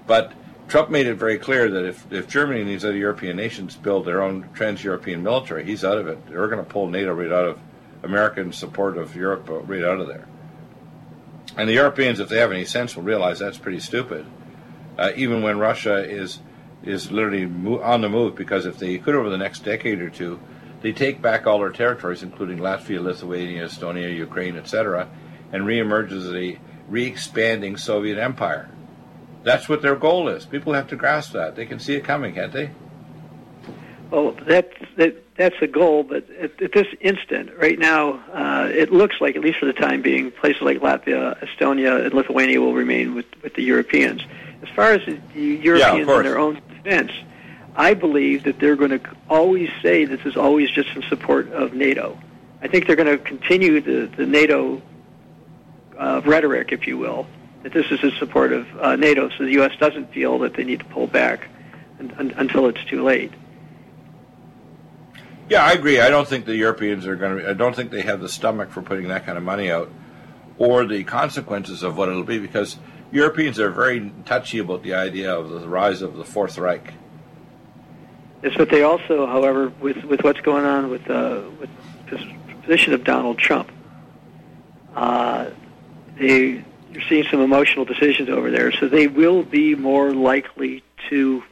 [0.07, 0.33] but
[0.69, 4.07] Trump made it very clear that if, if Germany and these other European nations build
[4.07, 6.27] their own trans-European military, he's out of it.
[6.27, 7.59] They're going to pull NATO right out of
[8.03, 10.27] American support of Europe uh, right out of there.
[11.57, 14.27] And the Europeans, if they have any sense, will realize that's pretty stupid.
[14.99, 16.41] Uh, even when Russia is
[16.83, 17.45] is literally
[17.83, 20.39] on the move, because if they could over the next decade or two,
[20.83, 25.09] they take back all their territories, including Latvia, Lithuania, Estonia, Ukraine, etc.,
[25.51, 26.59] and reemerge as a
[26.89, 28.69] re-expanding Soviet empire.
[29.45, 30.47] That's what their goal is.
[30.47, 31.55] People have to grasp that.
[31.55, 32.71] They can see it coming, can't they?
[34.11, 38.93] Well, that's that, that's the goal, but at, at this instant, right now, uh, it
[38.93, 42.75] looks like, at least for the time being, places like Latvia, Estonia, and Lithuania will
[42.75, 44.23] remain with, with the Europeans.
[44.63, 47.13] As far as the Europeans and their own defense,
[47.77, 51.75] I believe that they're going to always say this is always just in support of
[51.75, 52.19] NATO.
[52.63, 54.81] I think they're going to continue the, the NATO
[55.99, 57.27] uh, rhetoric, if you will,
[57.65, 59.73] that this is in support of uh, NATO, so the U.S.
[59.81, 61.49] doesn't feel that they need to pull back
[61.99, 63.33] un- un- until it's too late.
[65.49, 65.99] Yeah, I agree.
[65.99, 67.51] I don't think the Europeans are going to.
[67.51, 69.91] I don't think they have the stomach for putting that kind of money out,
[70.59, 72.79] or the consequences of what it'll be, because
[73.11, 76.93] Europeans are very touchy about the idea of the rise of the Fourth Reich.
[78.43, 81.71] Yes, but they also, however, with with what's going on with uh, with
[82.11, 82.23] this
[82.63, 83.73] position of Donald Trump,
[84.95, 85.47] uh,
[86.19, 86.63] they
[86.95, 88.73] you're seeing some emotional decisions over there.
[88.73, 91.43] So they will be more likely to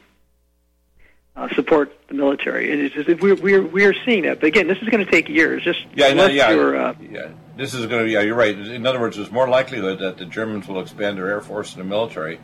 [1.35, 2.71] uh, support the military.
[2.71, 4.39] And it's we're, we're, we're seeing that.
[4.39, 5.63] But again, this is going to take years.
[5.63, 7.29] Just Yeah, no, yeah, uh, yeah.
[7.55, 8.11] This is going to be.
[8.11, 8.57] Yeah, you're right.
[8.57, 11.83] In other words, there's more likelihood that the Germans will expand their air force and
[11.83, 12.39] the military,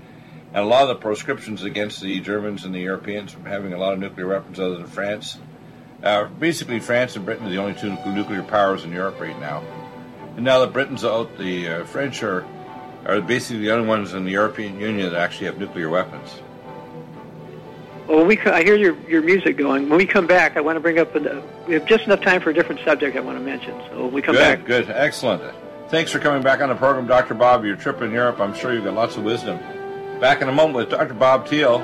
[0.53, 3.77] and a lot of the proscriptions against the Germans and the Europeans from having a
[3.77, 5.37] lot of nuclear weapons, other than France.
[6.03, 9.63] Uh, basically, France and Britain are the only two nuclear powers in Europe right now.
[10.35, 12.45] And now that Britain's out, the uh, French are
[13.05, 16.41] are basically the only ones in the European Union that actually have nuclear weapons.
[18.07, 19.87] well, we co- I hear your, your music going.
[19.89, 22.21] When we come back, I want to bring up, a, uh, we have just enough
[22.21, 23.79] time for a different subject I want to mention.
[23.89, 25.41] So when we come good, back, good, good, excellent.
[25.89, 27.33] Thanks for coming back on the program, Dr.
[27.33, 27.65] Bob.
[27.65, 29.59] Your trip in Europe, I'm sure you've got lots of wisdom.
[30.19, 31.13] Back in a moment with Dr.
[31.13, 31.79] Bob Thiel.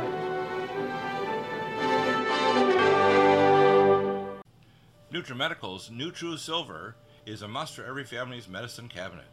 [5.11, 6.95] NutriMedical's NutriSilver
[7.26, 9.26] is a must for every family's medicine cabinet.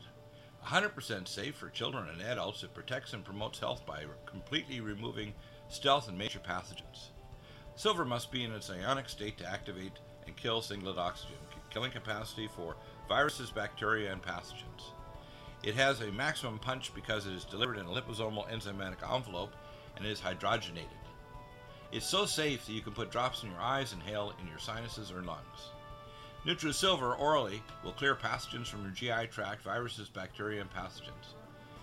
[0.67, 5.35] 100% safe for children and adults, it protects and promotes health by completely removing
[5.69, 7.11] stealth and major pathogens.
[7.75, 11.37] Silver must be in its ionic state to activate and kill singlet oxygen,
[11.71, 12.77] killing capacity for
[13.09, 14.93] viruses, bacteria, and pathogens.
[15.63, 19.53] It has a maximum punch because it is delivered in a liposomal enzymatic envelope
[19.97, 20.87] and is hydrogenated.
[21.93, 25.13] It's so safe that you can put drops in your eyes inhale in your sinuses
[25.13, 25.71] or lungs.
[26.47, 31.37] NutriSilver orally will clear pathogens from your GI tract, viruses, bacteria, and pathogens.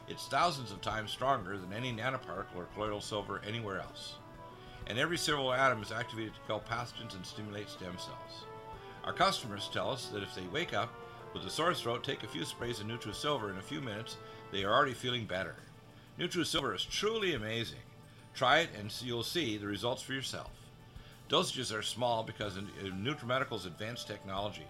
[0.10, 4.16] It's thousands of times stronger than any nanoparticle or colloidal silver anywhere else.
[4.88, 8.44] And every silver atom is activated to kill pathogens and stimulate stem cells.
[9.06, 10.94] Our customers tell us that if they wake up
[11.34, 14.18] with a sore throat, take a few sprays of NutriSilver in a few minutes,
[14.52, 15.56] they are already feeling better.
[16.20, 17.80] NutriSilver is truly amazing.
[18.34, 20.52] Try it and you'll see the results for yourself.
[21.30, 24.66] Dosages are small because of NutriMedical's advanced technology,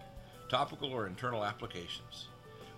[0.50, 2.28] topical or internal applications.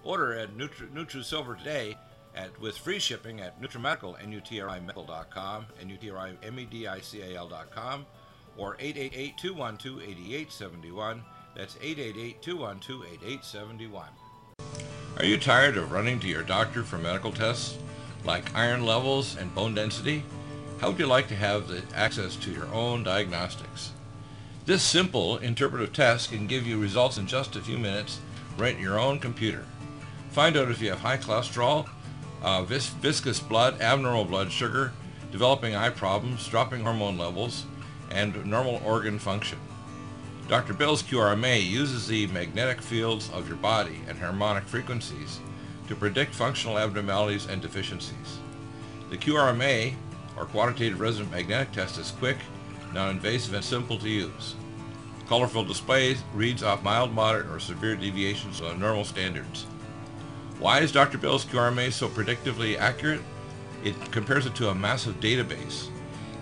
[0.03, 1.97] Order at Nutri- NutriSilver today
[2.35, 8.05] at, with free shipping at NutriMedical, N-U-T-R-I-Medical.com, N-U-T-R-I-M-E-D-I-C-A-L.com,
[8.55, 11.21] or 888-212-8871.
[11.55, 14.03] That's 888-212-8871.
[15.17, 17.79] Are you tired of running to your doctor for medical tests
[18.25, 20.23] like iron levels and bone density?
[20.81, 23.91] How would you like to have the access to your own diagnostics?
[24.65, 28.19] This simple interpretive test can give you results in just a few minutes
[28.57, 29.63] right in your own computer.
[30.31, 31.87] Find out if you have high cholesterol,
[32.41, 34.91] uh, vis- viscous blood, abnormal blood sugar,
[35.31, 37.65] developing eye problems, dropping hormone levels,
[38.09, 39.59] and normal organ function.
[40.47, 40.73] Dr.
[40.73, 45.41] Bill's QRMA uses the magnetic fields of your body and harmonic frequencies
[45.87, 48.39] to predict functional abnormalities and deficiencies.
[49.11, 49.93] The QRMA,
[50.37, 52.37] or Quantitative Resonant Magnetic Test, is quick,
[52.93, 54.55] non-invasive, and simple to use.
[55.27, 59.65] Colorful displays reads off mild, moderate, or severe deviations of normal standards.
[60.59, 61.17] Why is Dr.
[61.17, 63.21] Bill's QRMA so predictively accurate?
[63.83, 65.89] It compares it to a massive database,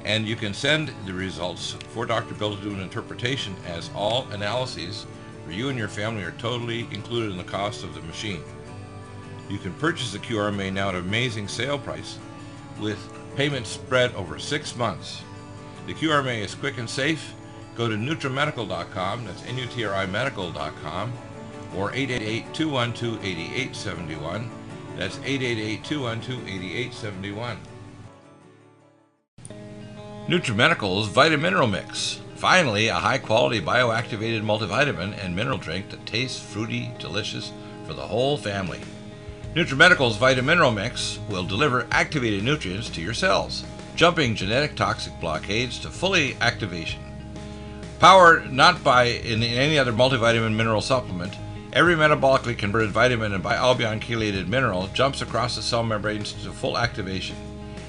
[0.05, 2.33] and you can send the results for Dr.
[2.33, 5.05] Bill to do an interpretation as all analyses
[5.45, 8.43] for you and your family are totally included in the cost of the machine.
[9.49, 12.19] You can purchase the QRMA now at an amazing sale price
[12.79, 12.99] with
[13.39, 15.23] payments spread over six months.
[15.87, 17.33] The QRMA is quick and safe.
[17.73, 21.13] Go to NutriMedical.com, that's N-U-T-R-I Medical.com,
[21.73, 24.49] or 888-212-8871.
[24.97, 27.55] That's 888-212-8871.
[30.27, 32.19] NutriMedical's Vitamineral Mix.
[32.35, 37.53] Finally, a high-quality bioactivated multivitamin and mineral drink that tastes fruity, delicious
[37.87, 38.81] for the whole family.
[39.55, 43.63] NutriMedical's Vitamineral Mix will deliver activated nutrients to your cells,
[43.95, 47.01] jumping genetic toxic blockades to fully activation.
[47.99, 51.33] Powered not by in any other multivitamin mineral supplement,
[51.73, 56.77] every metabolically converted vitamin and bialbion chelated mineral jumps across the cell membranes to full
[56.77, 57.35] activation.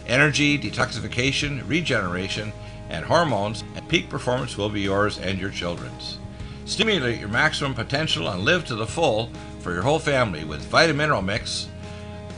[0.06, 2.54] Energy, detoxification, regeneration,
[2.88, 6.19] and hormones and peak performance will be yours and your children's.
[6.70, 11.24] Stimulate your maximum potential and live to the full for your whole family with Vitamineral
[11.24, 11.66] Mix.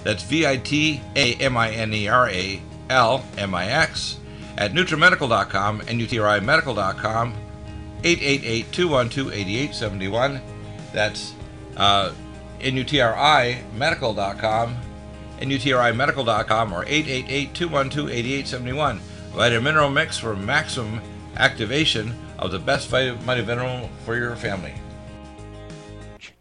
[0.04, 4.16] That's V I T A M I N E R A L M I X
[4.56, 7.34] at NutriMedical.com and UTRIMedical.com
[8.00, 10.40] 888-212-8871.
[10.94, 11.34] That's
[11.76, 12.12] uh,
[12.60, 14.76] NUTRIMedical.com,
[15.40, 18.98] NUTRIMedical.com, or 888-212-8871.
[19.34, 21.02] Vitamineral Mix for maximum
[21.36, 24.74] activation of the best vitamin for your family.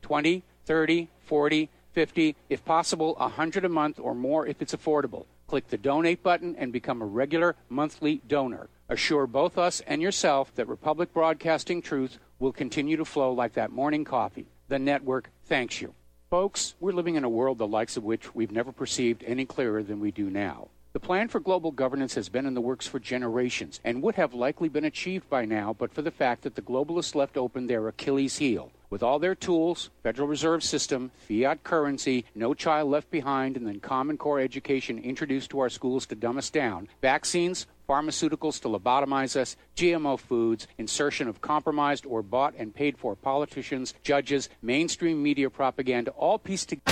[0.02, 5.26] 20, 30, 40, 50, if possible, 100 a month or more if it's affordable.
[5.48, 8.70] Click the donate button and become a regular monthly donor.
[8.90, 13.72] Assure both us and yourself that Republic Broadcasting Truth will continue to flow like that
[13.72, 14.48] morning coffee.
[14.68, 15.94] The network thanks you.
[16.30, 19.84] Folks, we're living in a world the likes of which we've never perceived any clearer
[19.84, 20.70] than we do now.
[20.94, 24.34] The plan for global governance has been in the works for generations and would have
[24.34, 27.88] likely been achieved by now but for the fact that the globalists left open their
[27.88, 28.72] Achilles heel.
[28.90, 33.80] With all their tools, Federal Reserve System, fiat currency, no child left behind, and then
[33.80, 39.38] Common Core education introduced to our schools to dumb us down, vaccines, pharmaceuticals to lobotomize
[39.38, 45.50] us, GMO foods, insertion of compromised or bought and paid for politicians, judges, mainstream media
[45.50, 46.92] propaganda, all pieced together.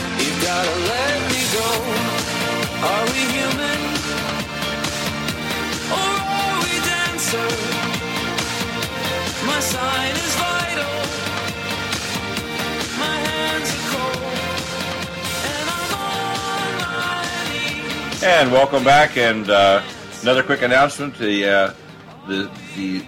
[18.24, 19.18] And welcome back.
[19.18, 19.82] And uh,
[20.22, 21.74] another quick announcement: the uh,
[22.28, 23.06] the the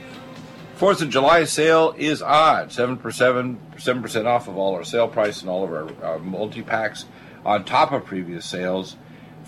[0.76, 2.70] Fourth of July sale is on.
[2.72, 6.20] Seven percent seven percent off of all our sale price and all of our uh,
[6.20, 7.06] multi packs
[7.46, 8.98] on top of previous sales.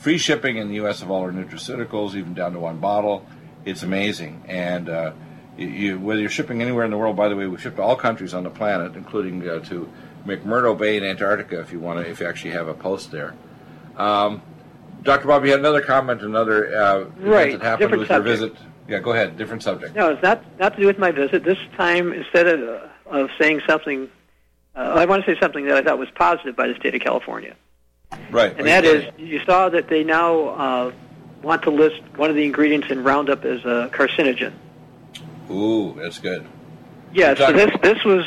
[0.03, 1.01] Free shipping in the U.S.
[1.01, 3.25] of all our nutraceuticals, even down to one bottle.
[3.63, 4.43] It's amazing.
[4.49, 5.13] And uh,
[5.57, 7.95] you, whether you're shipping anywhere in the world, by the way, we ship to all
[7.95, 9.89] countries on the planet, including uh, to
[10.27, 13.33] McMurdo Bay in Antarctica, if you want to, if you actually have a post there.
[13.95, 14.41] Um,
[15.03, 15.25] Dr.
[15.25, 18.57] Bob, you had another comment, another uh, Right, that happened different with your subject.
[18.57, 18.57] visit.
[18.89, 19.37] Yeah, go ahead.
[19.37, 19.95] Different subject.
[19.95, 21.45] No, it's not not to do with my visit.
[21.45, 24.09] This time, instead of, uh, of saying something,
[24.75, 26.99] uh, I want to say something that I thought was positive by the state of
[26.99, 27.55] California,
[28.31, 28.57] Right.
[28.57, 30.91] and that is you saw that they now uh,
[31.41, 34.53] want to list one of the ingredients in Roundup as a carcinogen.
[35.51, 36.47] Ooh, that's good.
[37.13, 38.25] Yeah, so this this was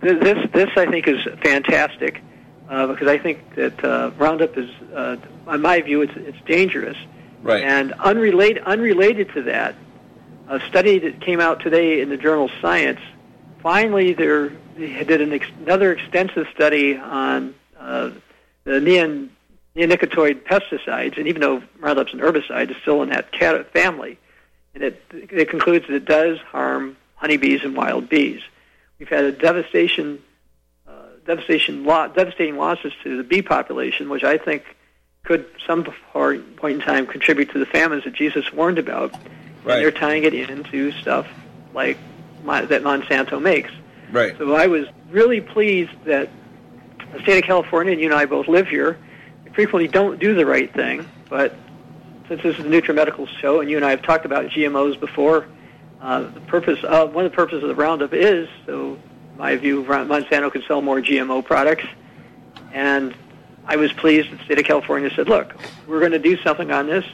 [0.00, 2.22] this this, I think is fantastic
[2.68, 5.16] uh, because I think that uh, Roundup is, uh,
[5.50, 6.96] in my view, it's it's dangerous.
[7.42, 7.62] Right.
[7.62, 9.74] And unrelated unrelated to that,
[10.48, 13.00] a study that came out today in the journal Science,
[13.62, 18.10] finally they did an ex- another extensive study on uh,
[18.64, 19.30] the neon,
[19.76, 24.18] neonicotinoid pesticides, and even though Roundup's an herbicide, it's still in that cat family,
[24.74, 28.40] and it it concludes that it does harm honeybees and wild bees.
[28.98, 30.22] We've had a devastation,
[30.86, 30.92] uh,
[31.26, 34.64] devastation, lo- devastating losses to the bee population, which I think
[35.24, 39.12] could some point point in time contribute to the famines that Jesus warned about.
[39.64, 39.76] Right.
[39.76, 41.26] And they're tying it into stuff
[41.72, 41.98] like
[42.44, 43.70] that Monsanto makes.
[44.12, 44.36] Right.
[44.36, 46.28] So I was really pleased that
[47.14, 48.98] the state of California and you and I both live here.
[49.54, 51.56] Frequently don't do the right thing, but
[52.28, 55.46] since this is a NutriMedical show and you and I have talked about GMOs before,
[56.00, 58.98] uh, the purpose of one of the purposes of the Roundup is so,
[59.32, 61.84] in my view, Monsanto can sell more GMO products.
[62.72, 63.14] And
[63.66, 65.54] I was pleased that the state of California said, "Look,
[65.86, 67.04] we're going to do something on this."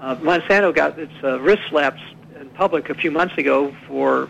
[0.00, 2.00] Uh, Monsanto got its uh, wrist slaps
[2.40, 4.28] in public a few months ago for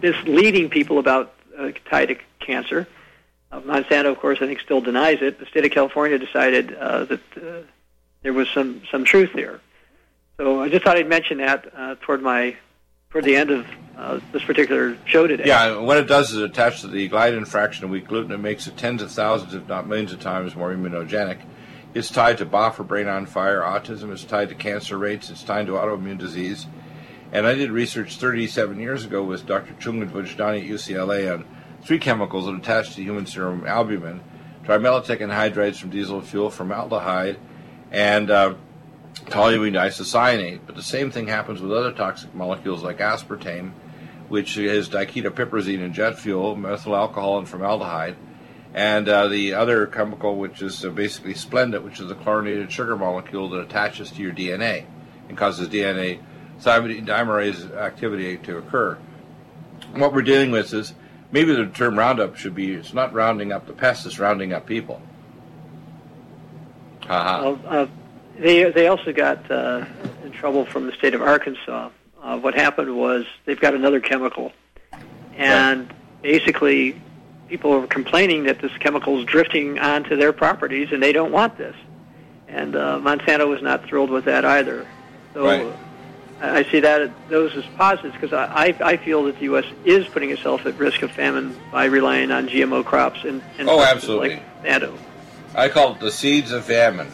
[0.00, 2.88] misleading people about uh, tied to cancer.
[3.56, 5.38] Uh, Monsanto, of course, I think still denies it.
[5.38, 7.62] The state of California decided uh, that uh,
[8.22, 9.60] there was some some truth there.
[10.36, 12.56] So I just thought I'd mention that uh, toward my
[13.10, 15.44] toward the end of uh, this particular show today.
[15.46, 18.30] Yeah, what it does is attach to the gliadin fraction of wheat gluten.
[18.32, 21.40] It makes it tens of thousands, if not millions of times more immunogenic.
[21.94, 24.12] It's tied to BOFR, brain on fire, autism.
[24.12, 25.30] It's tied to cancer rates.
[25.30, 26.66] It's tied to autoimmune disease.
[27.32, 29.72] And I did research 37 years ago with Dr.
[29.74, 31.46] Chungan Vujjani at UCLA on
[31.86, 34.20] three chemicals that attach to human serum albumin,
[34.64, 37.38] trimellitic anhydrides from diesel fuel, formaldehyde,
[37.92, 38.54] and uh,
[39.26, 40.60] toluene isocyanate.
[40.66, 43.70] But the same thing happens with other toxic molecules like aspartame,
[44.28, 48.16] which is diketopiperazine in jet fuel, methyl alcohol, and formaldehyde.
[48.74, 52.96] And uh, the other chemical, which is uh, basically Splenda, which is a chlorinated sugar
[52.96, 54.86] molecule that attaches to your DNA
[55.28, 56.20] and causes DNA
[56.60, 58.98] thymidine dimerase activity to occur.
[59.94, 60.92] What we're dealing with is
[61.32, 64.66] maybe the term Roundup should be it's not rounding up the pests, it's rounding up
[64.66, 65.00] people.
[67.06, 67.42] Haha.
[67.42, 67.86] Well, uh,
[68.38, 69.84] they they also got uh,
[70.24, 71.90] in trouble from the state of Arkansas.
[72.22, 74.52] Uh, what happened was they've got another chemical,
[75.36, 77.00] and basically
[77.48, 81.56] people are complaining that this chemical is drifting onto their properties, and they don't want
[81.56, 81.76] this.
[82.48, 84.86] And uh, Monsanto was not thrilled with that either.
[85.34, 85.66] So Right.
[86.40, 89.64] I see that those as positives because I, I feel that the U.S.
[89.86, 93.82] is putting itself at risk of famine by relying on GMO crops and, and Oh,
[93.82, 94.40] absolutely.
[94.62, 94.90] like.
[95.54, 97.10] I call it the seeds of famine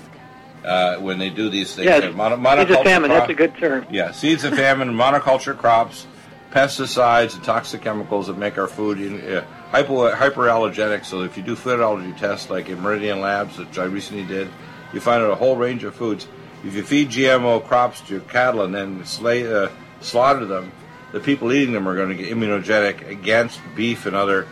[0.64, 1.86] uh, when they do these things.
[1.86, 3.10] Yes, They're mono- seeds of famine.
[3.10, 3.86] crop- That's a good term.
[3.90, 6.06] Yeah, seeds of famine, monoculture crops,
[6.50, 11.04] pesticides, and toxic chemicals that make our food uh, hypo, hyperallergenic.
[11.04, 14.48] So if you do food allergy tests like in Meridian Labs, which I recently did,
[14.92, 16.26] you find out a whole range of foods.
[16.64, 19.68] If you feed GMO crops to your cattle and then slay, uh,
[20.00, 20.70] slaughter them,
[21.12, 24.46] the people eating them are going to get immunogenic against beef and other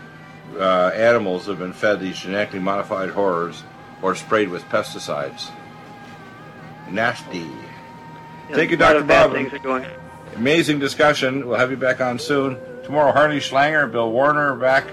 [0.59, 3.63] uh, animals that have been fed these genetically modified horrors
[4.03, 5.51] or sprayed with pesticides.
[6.91, 7.39] nasty.
[7.39, 9.05] Yeah, Thank you, Dr.
[9.05, 9.33] Bob.
[9.33, 9.87] things are going.
[10.35, 11.47] Amazing discussion.
[11.47, 12.59] We'll have you back on soon.
[12.83, 14.87] Tomorrow, Harley Schlanger, Bill Warner back.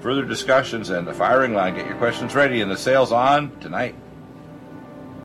[0.00, 1.74] Further discussions and the firing line.
[1.74, 3.94] Get your questions ready and the sales on tonight.